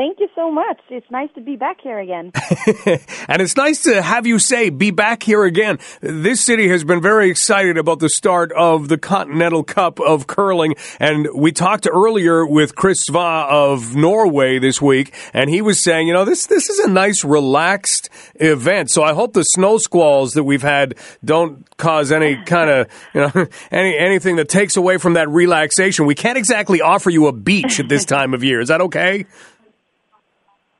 Thank 0.00 0.18
you 0.18 0.30
so 0.34 0.50
much. 0.50 0.80
It's 0.88 1.10
nice 1.10 1.28
to 1.34 1.42
be 1.42 1.56
back 1.56 1.82
here 1.82 1.98
again. 1.98 2.32
and 3.28 3.42
it's 3.42 3.54
nice 3.54 3.82
to 3.82 4.00
have 4.00 4.26
you 4.26 4.38
say, 4.38 4.70
be 4.70 4.90
back 4.90 5.22
here 5.22 5.44
again. 5.44 5.78
This 6.00 6.42
city 6.42 6.70
has 6.70 6.84
been 6.84 7.02
very 7.02 7.28
excited 7.28 7.76
about 7.76 7.98
the 7.98 8.08
start 8.08 8.50
of 8.52 8.88
the 8.88 8.96
Continental 8.96 9.62
Cup 9.62 10.00
of 10.00 10.26
Curling. 10.26 10.74
And 10.98 11.28
we 11.34 11.52
talked 11.52 11.86
earlier 11.86 12.46
with 12.46 12.76
Chris 12.76 13.10
Svae 13.10 13.46
of 13.50 13.94
Norway 13.94 14.58
this 14.58 14.80
week, 14.80 15.12
and 15.34 15.50
he 15.50 15.60
was 15.60 15.78
saying, 15.78 16.08
you 16.08 16.14
know, 16.14 16.24
this, 16.24 16.46
this 16.46 16.70
is 16.70 16.78
a 16.78 16.88
nice, 16.88 17.22
relaxed 17.22 18.08
event. 18.36 18.88
So 18.90 19.02
I 19.02 19.12
hope 19.12 19.34
the 19.34 19.42
snow 19.42 19.76
squalls 19.76 20.32
that 20.32 20.44
we've 20.44 20.62
had 20.62 20.94
don't 21.22 21.68
cause 21.76 22.10
any 22.10 22.42
kind 22.46 22.70
of, 22.70 22.86
you 23.12 23.20
know, 23.20 23.46
any, 23.70 23.98
anything 23.98 24.36
that 24.36 24.48
takes 24.48 24.78
away 24.78 24.96
from 24.96 25.12
that 25.12 25.28
relaxation. 25.28 26.06
We 26.06 26.14
can't 26.14 26.38
exactly 26.38 26.80
offer 26.80 27.10
you 27.10 27.26
a 27.26 27.32
beach 27.32 27.78
at 27.80 27.90
this 27.90 28.04
time 28.06 28.32
of 28.32 28.42
year. 28.42 28.60
Is 28.60 28.68
that 28.68 28.80
okay? 28.80 29.26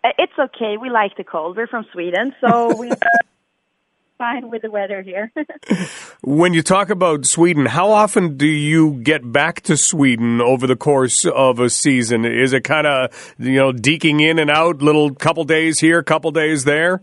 Uh, 0.03 0.09
it's 0.19 0.33
okay. 0.39 0.77
We 0.81 0.91
like 0.91 1.17
the 1.17 1.25
cold. 1.25 1.57
We're 1.57 1.67
from 1.67 1.87
Sweden, 1.93 2.35
so 2.41 2.75
we 2.77 2.91
fine 4.19 4.51
with 4.51 4.63
the 4.63 4.71
weather 4.71 5.03
here. 5.03 5.33
when 6.23 6.53
you 6.55 6.63
talk 6.63 6.91
about 6.91 7.27
Sweden, 7.27 7.67
how 7.67 7.91
often 7.91 8.37
do 8.37 8.47
you 8.47 9.01
get 9.03 9.31
back 9.33 9.63
to 9.63 9.77
Sweden 9.77 10.41
over 10.41 10.67
the 10.67 10.77
course 10.77 11.25
of 11.25 11.59
a 11.59 11.71
season? 11.71 12.25
Is 12.25 12.53
it 12.53 12.65
kind 12.65 12.87
of 12.87 13.35
you 13.39 13.57
know 13.57 13.73
deking 13.73 14.21
in 14.21 14.39
and 14.39 14.51
out, 14.51 14.83
little 14.83 15.15
couple 15.15 15.45
days 15.45 15.81
here, 15.81 16.03
couple 16.03 16.31
days 16.31 16.65
there? 16.65 17.03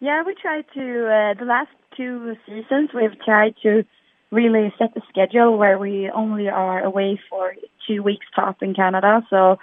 Yeah, 0.00 0.22
we 0.24 0.34
try 0.34 0.62
to. 0.62 1.06
Uh, 1.06 1.34
the 1.38 1.46
last 1.46 1.70
two 1.96 2.36
seasons, 2.46 2.90
we've 2.94 3.18
tried 3.24 3.54
to 3.62 3.84
really 4.30 4.72
set 4.78 4.94
the 4.94 5.02
schedule 5.08 5.56
where 5.56 5.78
we 5.78 6.10
only 6.10 6.48
are 6.48 6.82
away 6.82 7.20
for 7.30 7.54
two 7.86 8.02
weeks 8.02 8.26
top 8.34 8.62
in 8.62 8.74
Canada. 8.74 9.26
So 9.30 9.58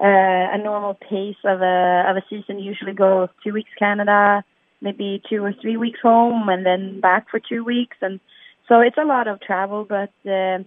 uh, 0.00 0.54
a 0.54 0.58
normal 0.58 0.94
pace 0.94 1.36
of 1.44 1.60
a 1.62 2.04
of 2.08 2.16
a 2.16 2.24
season 2.28 2.58
usually 2.58 2.92
goes 2.92 3.28
two 3.42 3.52
weeks 3.52 3.70
Canada, 3.78 4.44
maybe 4.80 5.22
two 5.28 5.44
or 5.44 5.52
three 5.60 5.76
weeks 5.76 6.00
home, 6.02 6.48
and 6.48 6.66
then 6.66 7.00
back 7.00 7.30
for 7.30 7.40
two 7.40 7.64
weeks, 7.64 7.96
and 8.02 8.20
so 8.68 8.80
it's 8.80 8.98
a 8.98 9.04
lot 9.04 9.28
of 9.28 9.40
travel. 9.40 9.86
But 9.88 10.12
uh, 10.28 10.58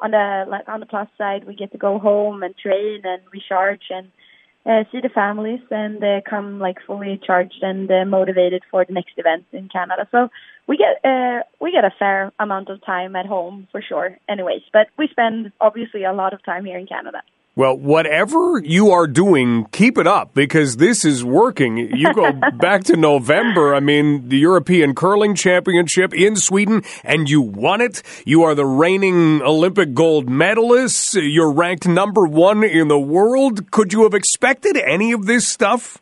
on 0.00 0.12
the 0.12 0.44
like 0.48 0.68
on 0.68 0.80
the 0.80 0.86
plus 0.86 1.08
side, 1.18 1.44
we 1.46 1.54
get 1.54 1.72
to 1.72 1.78
go 1.78 1.98
home 1.98 2.42
and 2.42 2.56
train 2.56 3.02
and 3.04 3.22
recharge 3.32 3.82
and 3.90 4.08
uh, 4.64 4.84
see 4.92 5.00
the 5.00 5.08
families 5.08 5.60
and 5.70 6.02
uh, 6.04 6.20
come 6.28 6.58
like 6.58 6.76
fully 6.86 7.20
charged 7.24 7.62
and 7.62 7.90
uh, 7.90 8.04
motivated 8.04 8.62
for 8.70 8.84
the 8.84 8.92
next 8.92 9.12
event 9.16 9.44
in 9.52 9.68
Canada. 9.68 10.06
So 10.10 10.28
we 10.66 10.76
get 10.76 11.04
uh, 11.04 11.42
we 11.60 11.72
get 11.72 11.84
a 11.84 11.94
fair 11.98 12.32
amount 12.38 12.68
of 12.68 12.84
time 12.84 13.16
at 13.16 13.26
home 13.26 13.66
for 13.72 13.82
sure. 13.82 14.18
Anyways, 14.28 14.62
but 14.72 14.88
we 14.96 15.08
spend 15.08 15.52
obviously 15.60 16.04
a 16.04 16.12
lot 16.12 16.32
of 16.32 16.44
time 16.44 16.64
here 16.64 16.78
in 16.78 16.86
Canada. 16.86 17.22
Well, 17.58 17.76
whatever 17.76 18.60
you 18.64 18.92
are 18.92 19.08
doing, 19.08 19.66
keep 19.72 19.98
it 19.98 20.06
up 20.06 20.32
because 20.32 20.76
this 20.76 21.04
is 21.04 21.24
working. 21.24 21.76
You 21.76 22.14
go 22.14 22.30
back 22.60 22.84
to 22.84 22.96
November, 22.96 23.74
I 23.74 23.80
mean, 23.80 24.28
the 24.28 24.38
European 24.38 24.94
Curling 24.94 25.34
Championship 25.34 26.14
in 26.14 26.36
Sweden, 26.36 26.84
and 27.02 27.28
you 27.28 27.40
won 27.40 27.80
it. 27.80 28.04
You 28.24 28.44
are 28.44 28.54
the 28.54 28.64
reigning 28.64 29.42
Olympic 29.42 29.92
gold 29.92 30.28
medalist. 30.28 31.14
You're 31.14 31.50
ranked 31.50 31.88
number 31.88 32.28
one 32.28 32.62
in 32.62 32.86
the 32.86 33.00
world. 33.00 33.72
Could 33.72 33.92
you 33.92 34.04
have 34.04 34.14
expected 34.14 34.76
any 34.76 35.10
of 35.10 35.26
this 35.26 35.44
stuff? 35.44 35.98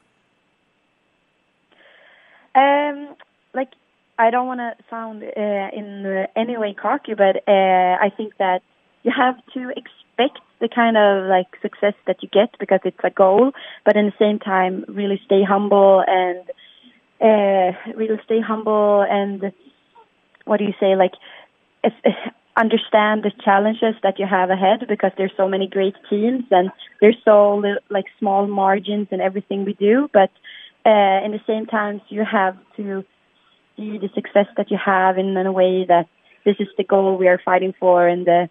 Um, 2.54 3.16
like, 3.54 3.70
I 4.18 4.28
don't 4.30 4.46
want 4.46 4.60
to 4.60 4.74
sound 4.90 5.22
uh, 5.22 5.70
in 5.72 6.26
any 6.36 6.58
way 6.58 6.74
cocky, 6.74 7.14
but 7.14 7.48
uh, 7.48 7.50
I 7.50 8.12
think 8.14 8.36
that 8.36 8.60
you 9.06 9.12
have 9.16 9.36
to 9.54 9.70
expect 9.70 10.40
the 10.60 10.68
kind 10.68 10.96
of 10.96 11.28
like 11.28 11.46
success 11.62 11.94
that 12.06 12.22
you 12.22 12.28
get 12.28 12.50
because 12.58 12.80
it's 12.84 12.98
a 13.04 13.10
goal, 13.10 13.52
but 13.84 13.96
in 13.96 14.06
the 14.06 14.18
same 14.18 14.38
time, 14.40 14.84
really 14.88 15.20
stay 15.24 15.42
humble 15.44 16.02
and 16.06 16.40
uh, 17.20 17.78
really 17.94 18.18
stay 18.24 18.40
humble 18.40 19.06
and 19.08 19.52
what 20.44 20.58
do 20.58 20.64
you 20.64 20.74
say, 20.80 20.96
like 20.96 21.12
if, 21.84 21.92
if, 22.04 22.14
understand 22.56 23.22
the 23.22 23.30
challenges 23.44 23.94
that 24.02 24.18
you 24.18 24.26
have 24.26 24.50
ahead 24.50 24.86
because 24.88 25.12
there's 25.16 25.32
so 25.36 25.46
many 25.46 25.68
great 25.68 25.94
teams 26.10 26.44
and 26.50 26.70
there's 27.00 27.16
so 27.24 27.56
little, 27.56 27.78
like 27.90 28.06
small 28.18 28.46
margins 28.46 29.08
in 29.10 29.20
everything 29.20 29.64
we 29.64 29.74
do, 29.74 30.08
but 30.12 30.30
uh, 30.84 31.24
in 31.24 31.30
the 31.32 31.40
same 31.46 31.66
times 31.66 32.00
you 32.08 32.24
have 32.24 32.56
to 32.76 33.04
see 33.76 33.98
the 33.98 34.08
success 34.14 34.46
that 34.56 34.70
you 34.70 34.78
have 34.82 35.18
in, 35.18 35.36
in 35.36 35.46
a 35.46 35.52
way 35.52 35.84
that 35.84 36.08
this 36.44 36.56
is 36.58 36.68
the 36.78 36.84
goal 36.84 37.16
we 37.16 37.28
are 37.28 37.40
fighting 37.44 37.74
for 37.78 38.08
and 38.08 38.26
the 38.26 38.48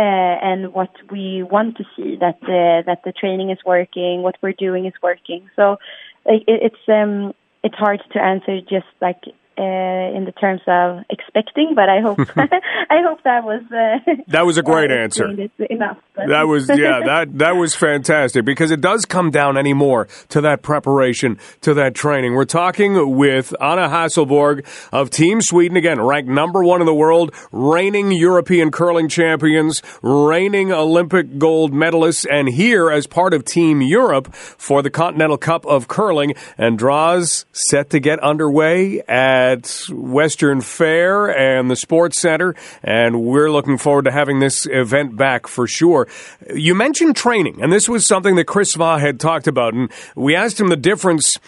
and 0.00 0.72
what 0.72 0.90
we 1.10 1.42
want 1.42 1.76
to 1.78 1.84
see 1.96 2.16
that 2.16 2.40
the 2.40 2.82
that 2.86 3.02
the 3.04 3.12
training 3.12 3.50
is 3.50 3.58
working, 3.64 4.22
what 4.22 4.36
we're 4.42 4.52
doing 4.52 4.86
is 4.86 4.92
working. 5.02 5.48
So 5.56 5.78
it, 6.26 6.44
it's 6.46 6.88
um, 6.88 7.34
it's 7.62 7.76
hard 7.76 8.02
to 8.12 8.22
answer 8.22 8.60
just 8.60 8.86
like 9.00 9.22
uh, 9.58 10.16
in 10.16 10.24
the 10.24 10.32
terms 10.32 10.60
of 10.66 11.04
expecting, 11.08 11.72
but 11.74 11.88
I 11.88 12.00
hope 12.00 12.18
I 12.36 13.02
hope 13.02 13.22
that 13.24 13.44
was 13.44 13.62
uh, 13.72 14.12
that 14.28 14.44
was 14.44 14.58
a 14.58 14.62
great 14.62 14.90
answer. 14.90 15.26
Enough. 15.26 15.98
But. 16.14 16.28
That 16.28 16.46
was 16.46 16.68
yeah 16.68 17.00
that 17.04 17.38
that 17.38 17.56
was 17.56 17.74
fantastic 17.74 18.44
because 18.44 18.70
it 18.70 18.80
does 18.80 19.04
come 19.04 19.30
down 19.30 19.56
anymore 19.56 20.08
to 20.28 20.40
that 20.42 20.62
preparation 20.62 21.38
to 21.62 21.74
that 21.74 21.94
training. 21.94 22.34
We're 22.34 22.44
talking 22.44 23.16
with 23.16 23.54
Anna 23.60 23.88
Hasselborg 23.88 24.66
of 24.92 25.10
Team 25.10 25.40
Sweden 25.40 25.76
again, 25.76 26.00
ranked 26.00 26.28
number 26.28 26.62
one 26.62 26.80
in 26.80 26.86
the 26.86 26.94
world, 26.94 27.34
reigning 27.52 28.12
European 28.12 28.70
curling 28.70 29.08
champions, 29.08 29.82
reigning 30.02 30.72
Olympic 30.72 31.38
gold 31.38 31.72
medalists, 31.72 32.26
and 32.30 32.48
here 32.48 32.90
as 32.90 33.06
part 33.06 33.32
of 33.32 33.44
Team 33.44 33.80
Europe 33.80 34.34
for 34.34 34.82
the 34.82 34.90
Continental 34.90 35.38
Cup 35.38 35.64
of 35.66 35.88
Curling 35.88 36.34
and 36.58 36.78
draws 36.78 37.46
set 37.52 37.90
to 37.90 38.00
get 38.00 38.18
underway 38.20 39.00
at 39.02 39.45
at 39.52 39.86
Western 39.90 40.60
Fair 40.60 41.26
and 41.26 41.70
the 41.70 41.76
Sports 41.76 42.18
Center, 42.18 42.54
and 42.82 43.22
we're 43.22 43.50
looking 43.50 43.78
forward 43.78 44.04
to 44.06 44.10
having 44.10 44.40
this 44.40 44.66
event 44.66 45.16
back 45.16 45.46
for 45.46 45.66
sure. 45.66 46.08
You 46.54 46.74
mentioned 46.74 47.16
training, 47.16 47.62
and 47.62 47.72
this 47.72 47.88
was 47.88 48.06
something 48.06 48.34
that 48.36 48.46
Chris 48.46 48.74
Svae 48.76 49.00
had 49.00 49.20
talked 49.20 49.46
about, 49.46 49.74
and 49.74 49.90
we 50.14 50.34
asked 50.34 50.60
him 50.60 50.68
the 50.68 50.76
difference 50.76 51.38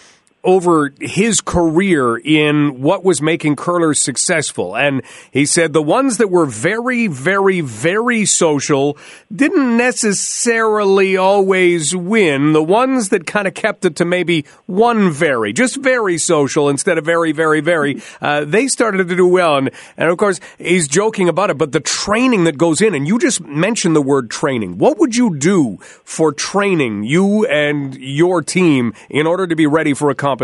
over 0.48 0.94
his 0.98 1.42
career 1.42 2.16
in 2.16 2.80
what 2.80 3.04
was 3.04 3.20
making 3.20 3.54
curlers 3.54 4.00
successful. 4.00 4.74
And 4.74 5.02
he 5.30 5.44
said 5.44 5.74
the 5.74 5.82
ones 5.82 6.16
that 6.16 6.30
were 6.30 6.46
very, 6.46 7.06
very, 7.06 7.60
very 7.60 8.24
social 8.24 8.96
didn't 9.30 9.76
necessarily 9.76 11.18
always 11.18 11.94
win. 11.94 12.54
The 12.54 12.62
ones 12.62 13.10
that 13.10 13.26
kind 13.26 13.46
of 13.46 13.52
kept 13.52 13.84
it 13.84 13.96
to 13.96 14.06
maybe 14.06 14.46
one 14.64 15.10
very, 15.10 15.52
just 15.52 15.76
very 15.76 16.16
social 16.16 16.70
instead 16.70 16.96
of 16.96 17.04
very, 17.04 17.32
very, 17.32 17.60
very, 17.60 18.00
uh, 18.22 18.46
they 18.46 18.68
started 18.68 19.06
to 19.08 19.16
do 19.16 19.28
well. 19.28 19.58
And, 19.58 19.70
and 19.98 20.08
of 20.08 20.16
course, 20.16 20.40
he's 20.56 20.88
joking 20.88 21.28
about 21.28 21.50
it, 21.50 21.58
but 21.58 21.72
the 21.72 21.80
training 21.80 22.44
that 22.44 22.56
goes 22.56 22.80
in, 22.80 22.94
and 22.94 23.06
you 23.06 23.18
just 23.18 23.42
mentioned 23.42 23.94
the 23.94 24.00
word 24.00 24.30
training. 24.30 24.78
What 24.78 24.98
would 24.98 25.14
you 25.14 25.36
do 25.36 25.76
for 26.04 26.32
training, 26.32 27.02
you 27.02 27.44
and 27.44 27.94
your 27.96 28.40
team, 28.40 28.94
in 29.10 29.26
order 29.26 29.46
to 29.46 29.54
be 29.54 29.66
ready 29.66 29.92
for 29.92 30.08
a 30.08 30.14
competition? 30.14 30.37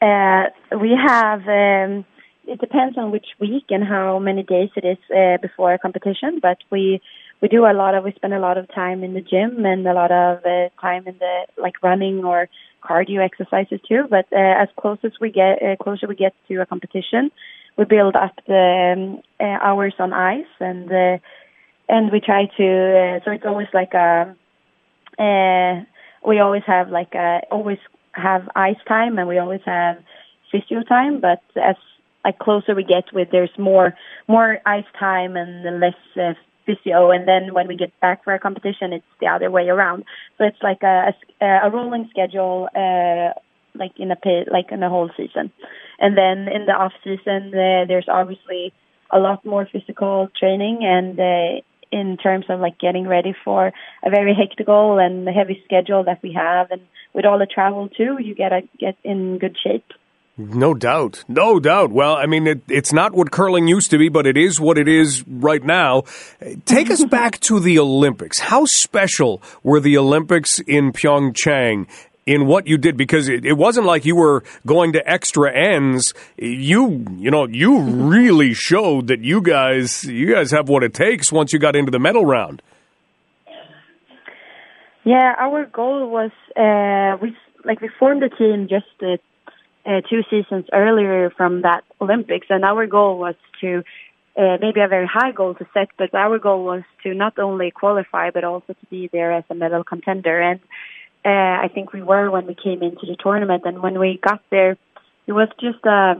Uh, 0.00 0.44
we 0.80 0.98
have. 1.06 1.40
Um, 1.46 2.04
it 2.44 2.60
depends 2.60 2.98
on 2.98 3.12
which 3.12 3.26
week 3.38 3.66
and 3.70 3.84
how 3.84 4.18
many 4.18 4.42
days 4.42 4.70
it 4.76 4.84
is 4.84 4.98
uh, 5.16 5.36
before 5.40 5.72
a 5.72 5.78
competition. 5.78 6.40
But 6.42 6.58
we 6.70 7.00
we 7.40 7.48
do 7.48 7.64
a 7.64 7.72
lot 7.72 7.94
of. 7.94 8.04
We 8.04 8.12
spend 8.12 8.34
a 8.34 8.40
lot 8.40 8.58
of 8.58 8.72
time 8.74 9.04
in 9.04 9.14
the 9.14 9.20
gym 9.20 9.64
and 9.64 9.86
a 9.86 9.92
lot 9.92 10.10
of 10.10 10.38
uh, 10.44 10.68
time 10.80 11.06
in 11.06 11.18
the 11.18 11.46
like 11.56 11.82
running 11.82 12.24
or 12.24 12.48
cardio 12.82 13.24
exercises 13.24 13.80
too. 13.88 14.04
But 14.10 14.26
uh, 14.32 14.62
as 14.62 14.68
close 14.76 14.98
as 15.04 15.12
we 15.20 15.30
get, 15.30 15.62
uh, 15.62 15.76
closer 15.82 16.08
we 16.08 16.16
get 16.16 16.34
to 16.48 16.60
a 16.60 16.66
competition, 16.66 17.30
we 17.76 17.84
build 17.84 18.16
up 18.16 18.34
the 18.46 18.94
um, 18.96 19.22
uh, 19.38 19.58
hours 19.62 19.94
on 20.00 20.12
ice 20.12 20.52
and 20.58 20.90
uh, 20.90 21.18
and 21.88 22.10
we 22.10 22.20
try 22.20 22.46
to. 22.56 23.18
Uh, 23.18 23.24
so 23.24 23.30
it's 23.30 23.44
always 23.46 23.68
like 23.72 23.94
a. 23.94 24.34
Uh, 25.18 25.84
we 26.26 26.38
always 26.40 26.62
have 26.66 26.90
like 26.90 27.14
uh, 27.14 27.40
always 27.50 27.78
have 28.12 28.48
ice 28.54 28.76
time 28.86 29.18
and 29.18 29.28
we 29.28 29.38
always 29.38 29.62
have 29.64 29.98
physio 30.50 30.82
time. 30.82 31.20
But 31.20 31.42
as 31.56 31.76
like 32.24 32.38
closer 32.38 32.74
we 32.74 32.84
get 32.84 33.12
with, 33.12 33.28
there's 33.30 33.56
more 33.58 33.94
more 34.28 34.58
ice 34.66 34.90
time 34.98 35.36
and 35.36 35.80
less 35.80 35.94
uh, 36.16 36.34
physio. 36.66 37.10
And 37.10 37.26
then 37.26 37.54
when 37.54 37.68
we 37.68 37.76
get 37.76 37.98
back 38.00 38.24
for 38.24 38.34
a 38.34 38.38
competition, 38.38 38.92
it's 38.92 39.04
the 39.20 39.26
other 39.26 39.50
way 39.50 39.68
around. 39.68 40.04
So 40.38 40.44
it's 40.44 40.62
like 40.62 40.82
a 40.82 41.14
a, 41.40 41.46
a 41.64 41.70
rolling 41.70 42.08
schedule, 42.10 42.68
uh, 42.74 43.38
like 43.74 43.92
in 43.98 44.10
a 44.10 44.16
pit, 44.16 44.48
like 44.50 44.70
in 44.70 44.82
a 44.82 44.88
whole 44.88 45.10
season. 45.16 45.50
And 45.98 46.16
then 46.16 46.48
in 46.48 46.66
the 46.66 46.72
off 46.72 46.92
season, 47.04 47.48
uh, 47.54 47.84
there's 47.86 48.08
obviously 48.08 48.72
a 49.10 49.18
lot 49.18 49.44
more 49.44 49.68
physical 49.70 50.28
training 50.38 50.80
and 50.82 51.18
uh, 51.20 51.60
in 51.92 52.16
terms 52.16 52.46
of 52.48 52.60
like 52.60 52.78
getting 52.78 53.06
ready 53.06 53.34
for 53.44 53.72
a 54.02 54.10
very 54.10 54.34
hectic 54.34 54.66
and 54.68 55.28
heavy 55.28 55.62
schedule 55.64 56.04
that 56.04 56.22
we 56.22 56.32
have, 56.32 56.70
and 56.70 56.82
with 57.12 57.24
all 57.26 57.38
the 57.38 57.46
travel 57.46 57.88
too, 57.88 58.16
you 58.20 58.34
gotta 58.34 58.62
get 58.78 58.96
in 59.04 59.38
good 59.38 59.56
shape. 59.62 59.84
No 60.38 60.72
doubt. 60.72 61.24
No 61.28 61.60
doubt. 61.60 61.92
Well, 61.92 62.16
I 62.16 62.24
mean, 62.24 62.46
it, 62.46 62.62
it's 62.66 62.92
not 62.92 63.12
what 63.12 63.30
curling 63.30 63.68
used 63.68 63.90
to 63.90 63.98
be, 63.98 64.08
but 64.08 64.26
it 64.26 64.38
is 64.38 64.58
what 64.58 64.78
it 64.78 64.88
is 64.88 65.22
right 65.28 65.62
now. 65.62 66.04
Take 66.64 66.90
us 66.90 67.04
back 67.10 67.38
to 67.40 67.60
the 67.60 67.78
Olympics. 67.78 68.38
How 68.38 68.64
special 68.64 69.42
were 69.62 69.78
the 69.78 69.98
Olympics 69.98 70.58
in 70.60 70.92
Pyeongchang 70.92 71.86
in 72.26 72.46
what 72.46 72.66
you 72.66 72.78
did? 72.78 72.96
Because 72.96 73.28
it, 73.28 73.44
it 73.44 73.54
wasn't 73.54 73.86
like 73.86 74.04
you 74.04 74.16
were 74.16 74.44
going 74.66 74.92
to 74.92 75.10
extra 75.10 75.52
ends. 75.52 76.14
You, 76.36 77.04
you 77.18 77.30
know, 77.30 77.46
you 77.46 77.80
really 77.80 78.54
showed 78.54 79.08
that 79.08 79.20
you 79.20 79.40
guys, 79.40 80.04
you 80.04 80.32
guys 80.32 80.50
have 80.50 80.68
what 80.68 80.82
it 80.82 80.94
takes 80.94 81.32
once 81.32 81.52
you 81.52 81.58
got 81.58 81.76
into 81.76 81.90
the 81.90 81.98
medal 81.98 82.24
round. 82.24 82.62
Yeah, 85.04 85.34
our 85.36 85.66
goal 85.66 86.08
was 86.08 86.30
uh, 86.56 87.18
we 87.20 87.36
like 87.64 87.80
we 87.80 87.90
formed 87.98 88.22
a 88.22 88.28
team 88.28 88.68
just 88.68 88.86
uh, 89.02 89.16
uh, 89.84 90.00
two 90.08 90.22
seasons 90.30 90.66
earlier 90.72 91.30
from 91.36 91.62
that 91.62 91.82
Olympics, 92.00 92.46
and 92.50 92.64
our 92.64 92.86
goal 92.86 93.18
was 93.18 93.34
to 93.60 93.82
uh, 94.36 94.58
maybe 94.60 94.80
a 94.80 94.86
very 94.88 95.08
high 95.12 95.32
goal 95.32 95.54
to 95.54 95.66
set, 95.74 95.88
but 95.98 96.14
our 96.14 96.38
goal 96.38 96.64
was 96.64 96.82
to 97.02 97.14
not 97.14 97.38
only 97.38 97.72
qualify 97.72 98.30
but 98.30 98.44
also 98.44 98.72
to 98.74 98.86
be 98.90 99.08
there 99.12 99.32
as 99.32 99.44
a 99.50 99.54
medal 99.54 99.82
contender. 99.82 100.40
And 100.40 100.60
uh, 101.24 101.28
I 101.28 101.68
think 101.72 101.92
we 101.92 102.02
were 102.02 102.30
when 102.30 102.46
we 102.46 102.54
came 102.54 102.82
into 102.82 103.06
the 103.06 103.16
tournament, 103.22 103.62
and 103.64 103.82
when 103.82 103.98
we 103.98 104.18
got 104.22 104.42
there, 104.50 104.76
it 105.26 105.32
was 105.32 105.48
just 105.60 105.84
uh, 105.86 106.14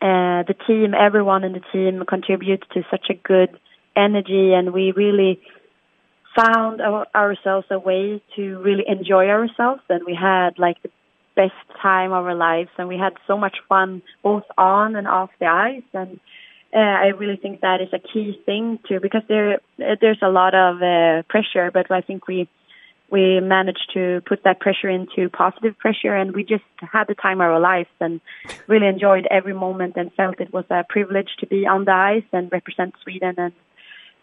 uh, 0.00 0.42
the 0.44 0.54
team, 0.66 0.94
everyone 0.94 1.44
in 1.44 1.52
the 1.52 1.62
team 1.72 2.04
contributed 2.06 2.64
to 2.72 2.82
such 2.90 3.06
a 3.10 3.14
good 3.14 3.58
energy, 3.96 4.52
and 4.54 4.72
we 4.72 4.92
really 4.92 5.40
found 6.34 6.80
our, 6.80 7.06
ourselves 7.14 7.66
a 7.70 7.78
way 7.78 8.22
to 8.36 8.58
really 8.60 8.84
enjoy 8.86 9.28
ourselves, 9.28 9.82
and 9.88 10.04
we 10.04 10.14
had 10.14 10.58
like 10.58 10.82
the 10.82 10.90
best 11.36 11.52
time 11.80 12.12
of 12.12 12.24
our 12.24 12.34
lives, 12.34 12.70
and 12.78 12.88
we 12.88 12.96
had 12.96 13.12
so 13.26 13.36
much 13.36 13.56
fun 13.68 14.02
both 14.22 14.44
on 14.56 14.96
and 14.96 15.06
off 15.06 15.30
the 15.38 15.46
ice. 15.46 15.82
And 15.92 16.18
uh, 16.74 16.78
I 16.78 17.08
really 17.08 17.36
think 17.36 17.60
that 17.60 17.80
is 17.80 17.92
a 17.92 17.98
key 17.98 18.40
thing 18.46 18.78
too, 18.88 19.00
because 19.00 19.22
there 19.28 19.58
there's 19.78 20.22
a 20.22 20.28
lot 20.28 20.54
of 20.54 20.82
uh, 20.82 21.22
pressure, 21.28 21.70
but 21.72 21.90
I 21.90 22.00
think 22.00 22.26
we 22.26 22.48
we 23.14 23.38
managed 23.38 23.92
to 23.94 24.20
put 24.26 24.42
that 24.42 24.58
pressure 24.58 24.88
into 24.88 25.28
positive 25.28 25.78
pressure, 25.78 26.12
and 26.16 26.34
we 26.34 26.42
just 26.42 26.64
had 26.80 27.04
the 27.06 27.14
time 27.14 27.40
of 27.40 27.46
our 27.46 27.60
lives 27.60 27.94
and 28.00 28.20
really 28.66 28.88
enjoyed 28.88 29.24
every 29.30 29.54
moment 29.54 29.92
and 29.96 30.12
felt 30.14 30.40
it 30.40 30.52
was 30.52 30.64
a 30.68 30.82
privilege 30.88 31.30
to 31.38 31.46
be 31.46 31.64
on 31.64 31.84
the 31.84 31.92
ice 31.92 32.28
and 32.32 32.50
represent 32.50 32.92
Sweden 33.02 33.34
and. 33.38 33.52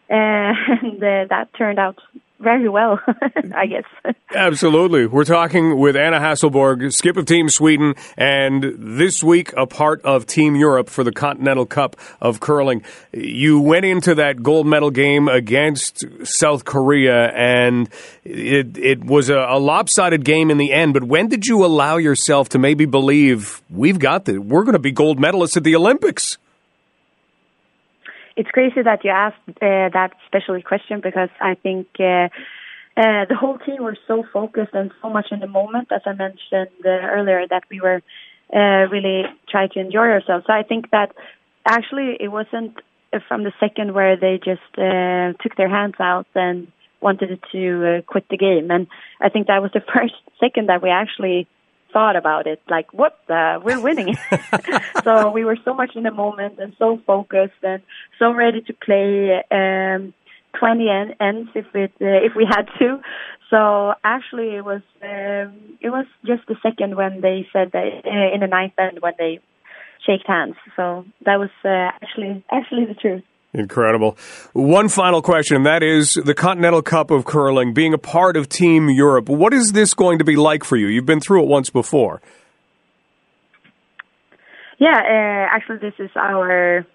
Uh, 0.10 0.51
and 0.82 1.01
uh, 1.01 1.23
that 1.30 1.47
turned 1.58 1.80
out 1.80 1.97
very 2.41 2.67
well, 2.69 2.99
I 3.56 3.65
guess. 3.67 4.15
Absolutely. 4.34 5.06
We're 5.06 5.25
talking 5.25 5.77
with 5.77 5.95
Anna 5.95 6.19
Hasselborg, 6.19 6.93
skip 6.93 7.17
of 7.17 7.25
Team 7.25 7.49
Sweden, 7.49 7.95
and 8.17 8.75
this 8.77 9.23
week 9.23 9.54
a 9.56 9.67
part 9.67 10.01
of 10.04 10.25
Team 10.25 10.56
Europe 10.56 10.89
for 10.89 11.04
the 11.04 11.12
Continental 11.12 11.65
Cup 11.65 11.95
of 12.19 12.39
Curling. 12.39 12.84
You 13.12 13.60
went 13.60 13.86
into 13.86 14.15
that 14.15 14.43
gold 14.43 14.67
medal 14.67 14.91
game 14.91 15.27
against 15.27 16.04
South 16.23 16.65
Korea, 16.65 17.27
and 17.27 17.89
it, 18.23 18.77
it 18.77 19.04
was 19.04 19.30
a, 19.30 19.38
a 19.38 19.60
lopsided 19.60 20.25
game 20.25 20.51
in 20.51 20.58
the 20.58 20.71
end, 20.71 20.93
but 20.93 21.04
when 21.04 21.27
did 21.27 21.47
you 21.47 21.63
allow 21.65 21.97
yourself 21.97 22.49
to 22.49 22.60
maybe 22.60 22.86
believe 22.86 23.62
we've 23.69 23.99
got 23.99 24.25
this? 24.25 24.38
We're 24.38 24.63
going 24.63 24.73
to 24.73 24.80
be 24.80 24.91
gold 24.91 25.19
medalists 25.19 25.58
at 25.58 25.63
the 25.63 25.75
Olympics? 25.75 26.38
It's 28.41 28.49
crazy 28.49 28.82
that 28.82 29.06
you 29.06 29.12
asked 29.12 29.47
uh, 29.47 29.89
that 29.93 30.12
special 30.25 30.60
question 30.63 30.99
because 30.99 31.30
I 31.39 31.54
think 31.54 31.86
uh, 31.99 32.27
uh, 32.97 33.25
the 33.30 33.38
whole 33.39 33.60
team 33.60 33.84
were 33.84 33.97
so 34.08 34.23
focused 34.34 34.73
and 34.73 34.91
so 34.99 35.12
much 35.12 35.27
in 35.30 35.41
the 35.41 35.47
moment, 35.47 35.89
as 35.91 36.01
I 36.08 36.13
mentioned 36.13 36.82
uh, 36.84 36.89
earlier, 36.89 37.45
that 37.47 37.65
we 37.69 37.80
were 37.82 38.01
uh, 38.51 38.89
really 38.89 39.25
trying 39.47 39.69
to 39.75 39.80
enjoy 39.80 40.08
ourselves. 40.15 40.45
So 40.47 40.54
I 40.54 40.63
think 40.63 40.89
that 40.89 41.12
actually 41.67 42.17
it 42.19 42.30
wasn't 42.30 42.73
from 43.27 43.43
the 43.43 43.54
second 43.60 43.93
where 43.93 44.17
they 44.17 44.39
just 44.43 44.71
uh, 44.75 45.34
took 45.43 45.56
their 45.56 45.69
hands 45.69 45.97
out 45.99 46.25
and 46.34 46.67
wanted 46.99 47.39
to 47.51 48.01
quit 48.08 48.25
the 48.32 48.38
game, 48.38 48.71
and 48.71 48.88
I 49.21 49.30
think 49.30 49.47
that 49.47 49.62
was 49.62 49.71
the 49.71 49.84
first 49.93 50.15
second 50.39 50.69
that 50.69 50.82
we 50.82 50.89
actually 50.89 51.47
thought 51.93 52.15
about 52.15 52.47
it 52.47 52.62
like 52.69 52.93
what 52.93 53.19
the 53.27 53.60
we're 53.63 53.80
winning. 53.88 54.15
So 55.04 55.32
we 55.32 55.43
were 55.45 55.58
so 55.65 55.73
much 55.73 55.95
in 55.95 56.04
the 56.04 56.12
moment 56.12 56.60
and 56.60 56.75
so 56.77 56.99
focused 57.08 57.62
and 57.63 57.82
so 58.19 58.32
ready 58.32 58.62
to 58.62 58.73
play 58.73 59.41
um 59.49 60.13
20 60.60 60.89
ends 61.19 61.49
if 61.56 61.65
it 61.73 61.93
uh, 62.01 62.25
if 62.27 62.34
we 62.36 62.45
had 62.45 62.67
to. 62.80 62.99
So 63.49 63.93
actually 64.04 64.56
it 64.56 64.65
was 64.65 64.82
um, 65.01 65.77
it 65.82 65.89
was 65.89 66.06
just 66.25 66.43
the 66.47 66.56
second 66.62 66.95
when 66.95 67.21
they 67.21 67.47
said 67.51 67.71
that 67.73 67.88
uh, 68.06 68.34
in 68.34 68.41
the 68.41 68.47
ninth 68.47 68.73
end 68.77 68.99
when 69.01 69.13
they 69.17 69.39
shaked 70.06 70.27
hands. 70.27 70.56
So 70.75 71.06
that 71.25 71.38
was 71.39 71.49
uh, 71.65 71.91
actually 72.01 72.43
actually 72.51 72.86
the 72.86 72.95
truth 72.95 73.23
Incredible. 73.53 74.17
One 74.53 74.87
final 74.87 75.21
question, 75.21 75.63
that 75.63 75.83
is 75.83 76.13
the 76.13 76.33
Continental 76.33 76.81
Cup 76.81 77.11
of 77.11 77.25
Curling, 77.25 77.73
being 77.73 77.93
a 77.93 77.97
part 77.97 78.37
of 78.37 78.47
Team 78.47 78.89
Europe. 78.89 79.27
What 79.27 79.53
is 79.53 79.73
this 79.73 79.93
going 79.93 80.19
to 80.19 80.23
be 80.23 80.37
like 80.37 80.63
for 80.63 80.77
you? 80.77 80.87
You've 80.87 81.05
been 81.05 81.19
through 81.19 81.43
it 81.43 81.47
once 81.47 81.69
before. 81.69 82.21
Yeah, 84.79 84.97
uh, 84.97 85.53
actually, 85.55 85.77
this 85.77 85.93
is 85.99 86.09
our 86.15 86.85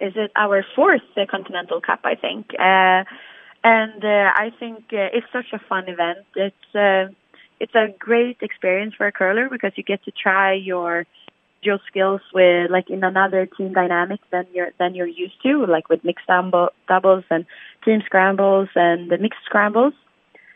is 0.00 0.12
it 0.14 0.30
our 0.36 0.64
fourth 0.76 1.02
uh, 1.16 1.26
Continental 1.28 1.80
Cup, 1.80 2.00
I 2.04 2.14
think, 2.14 2.50
uh, 2.58 3.02
and 3.64 4.04
uh, 4.04 4.32
I 4.36 4.52
think 4.58 4.84
uh, 4.92 5.10
it's 5.12 5.26
such 5.32 5.52
a 5.52 5.58
fun 5.68 5.88
event. 5.88 6.20
It's 6.36 6.74
uh, 6.74 7.12
it's 7.60 7.74
a 7.74 7.88
great 7.98 8.38
experience 8.40 8.94
for 8.94 9.08
a 9.08 9.12
curler 9.12 9.48
because 9.50 9.72
you 9.74 9.82
get 9.82 10.04
to 10.04 10.12
try 10.12 10.54
your 10.54 11.06
your 11.62 11.78
skills 11.86 12.20
with 12.32 12.70
like 12.70 12.88
in 12.90 13.02
another 13.04 13.46
team 13.46 13.72
dynamic 13.72 14.20
than 14.30 14.46
you're 14.54 14.70
than 14.78 14.94
you're 14.94 15.06
used 15.06 15.42
to, 15.42 15.66
like 15.66 15.88
with 15.88 16.04
mixed 16.04 16.26
doubles 16.26 17.24
and 17.30 17.46
team 17.84 18.02
scrambles 18.04 18.68
and 18.74 19.10
the 19.10 19.18
mixed 19.18 19.40
scrambles, 19.44 19.94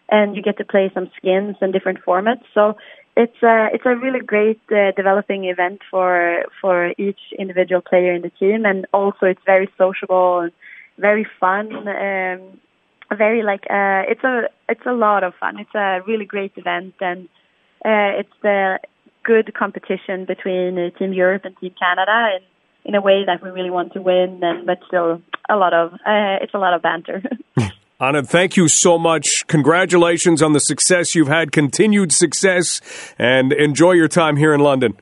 and 0.09 0.37
you 0.37 0.43
get 0.43 0.59
to 0.59 0.65
play 0.65 0.91
some 0.95 1.11
skins 1.17 1.57
and 1.61 1.73
different 1.73 1.99
formats. 2.05 2.45
So 2.55 2.77
it's 3.17 3.43
a 3.43 3.69
it's 3.73 3.85
a 3.85 3.97
really 3.97 4.21
great 4.21 4.61
uh, 4.71 4.93
developing 4.97 5.45
event 5.45 5.81
for 5.91 6.45
for 6.61 6.93
each 6.99 7.21
individual 7.39 7.83
player 7.83 8.15
in 8.15 8.23
the 8.23 8.31
team, 8.31 8.65
and 8.65 8.87
also 8.93 9.27
it's 9.27 9.43
very 9.45 9.69
sociable 9.77 10.41
and 10.41 10.53
very 10.99 11.27
fun. 11.41 11.89
Um, 11.89 12.61
very 13.17 13.43
like 13.43 13.65
uh, 13.69 14.03
it's 14.09 14.25
a 14.25 14.49
it's 14.69 14.87
a 14.87 14.93
lot 14.93 15.25
of 15.25 15.35
fun. 15.35 15.59
It's 15.59 15.75
a 15.75 16.01
really 16.07 16.25
great 16.25 16.53
event, 16.57 16.95
and 17.01 17.29
uh, 17.85 18.21
it's 18.21 18.37
the 18.43 18.79
good 19.25 19.53
competition 19.55 20.25
between 20.25 20.79
uh, 20.79 20.99
Team 20.99 21.13
Europe 21.13 21.43
and 21.45 21.57
Team 21.59 21.75
Canada, 21.79 22.31
and 22.35 22.45
in 22.85 22.95
a 22.95 23.01
way 23.01 23.25
that 23.27 23.43
we 23.43 23.51
really 23.51 23.71
want 23.71 23.93
to 23.93 24.03
win, 24.03 24.41
and 24.43 24.67
but 24.67 24.79
still 24.87 25.23
a 25.49 25.57
lot 25.57 25.73
of 25.75 25.93
uh, 25.93 26.39
it's 26.43 26.55
a 26.55 26.59
lot 26.59 26.75
of 26.75 26.83
banter. 26.83 27.23
Anna, 28.01 28.25
thank 28.25 28.57
you 28.57 28.67
so 28.67 28.99
much. 28.99 29.47
Congratulations 29.47 30.43
on 30.43 30.55
the 30.55 30.59
success 30.59 31.15
you've 31.15 31.29
had, 31.29 31.53
continued 31.53 32.11
success, 32.11 32.81
and 33.17 33.53
enjoy 33.53 33.93
your 33.93 34.09
time 34.09 34.37
here 34.37 34.53
in 34.53 34.61
London. 34.61 34.95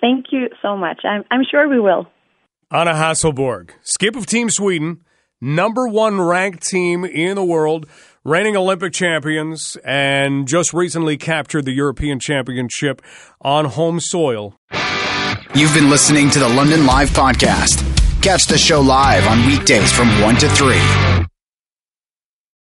Thank 0.00 0.26
you 0.30 0.48
so 0.62 0.74
much. 0.74 1.02
I'm, 1.04 1.22
I'm 1.30 1.42
sure 1.50 1.68
we 1.68 1.78
will. 1.78 2.06
Anna 2.70 2.92
Hasselborg, 2.92 3.72
skip 3.82 4.16
of 4.16 4.24
Team 4.24 4.48
Sweden, 4.48 5.04
number 5.40 5.86
one 5.86 6.18
ranked 6.18 6.66
team 6.66 7.04
in 7.04 7.34
the 7.34 7.44
world 7.44 7.86
reigning 8.24 8.56
Olympic 8.56 8.92
champions, 8.92 9.76
and 9.84 10.46
just 10.46 10.74
recently 10.74 11.16
captured 11.16 11.64
the 11.64 11.72
European 11.72 12.20
Championship 12.20 13.00
on 13.40 13.64
home 13.64 14.00
soil. 14.00 14.54
You've 15.54 15.74
been 15.74 15.90
listening 15.90 16.30
to 16.30 16.38
the 16.38 16.48
London 16.48 16.86
Live 16.86 17.10
Podcast. 17.10 17.86
Catch 18.22 18.46
the 18.46 18.58
show 18.58 18.80
live 18.80 19.26
on 19.26 19.46
weekdays 19.46 19.90
from 19.92 20.08
1 20.20 20.36
to 20.36 20.48
3. 20.50 21.19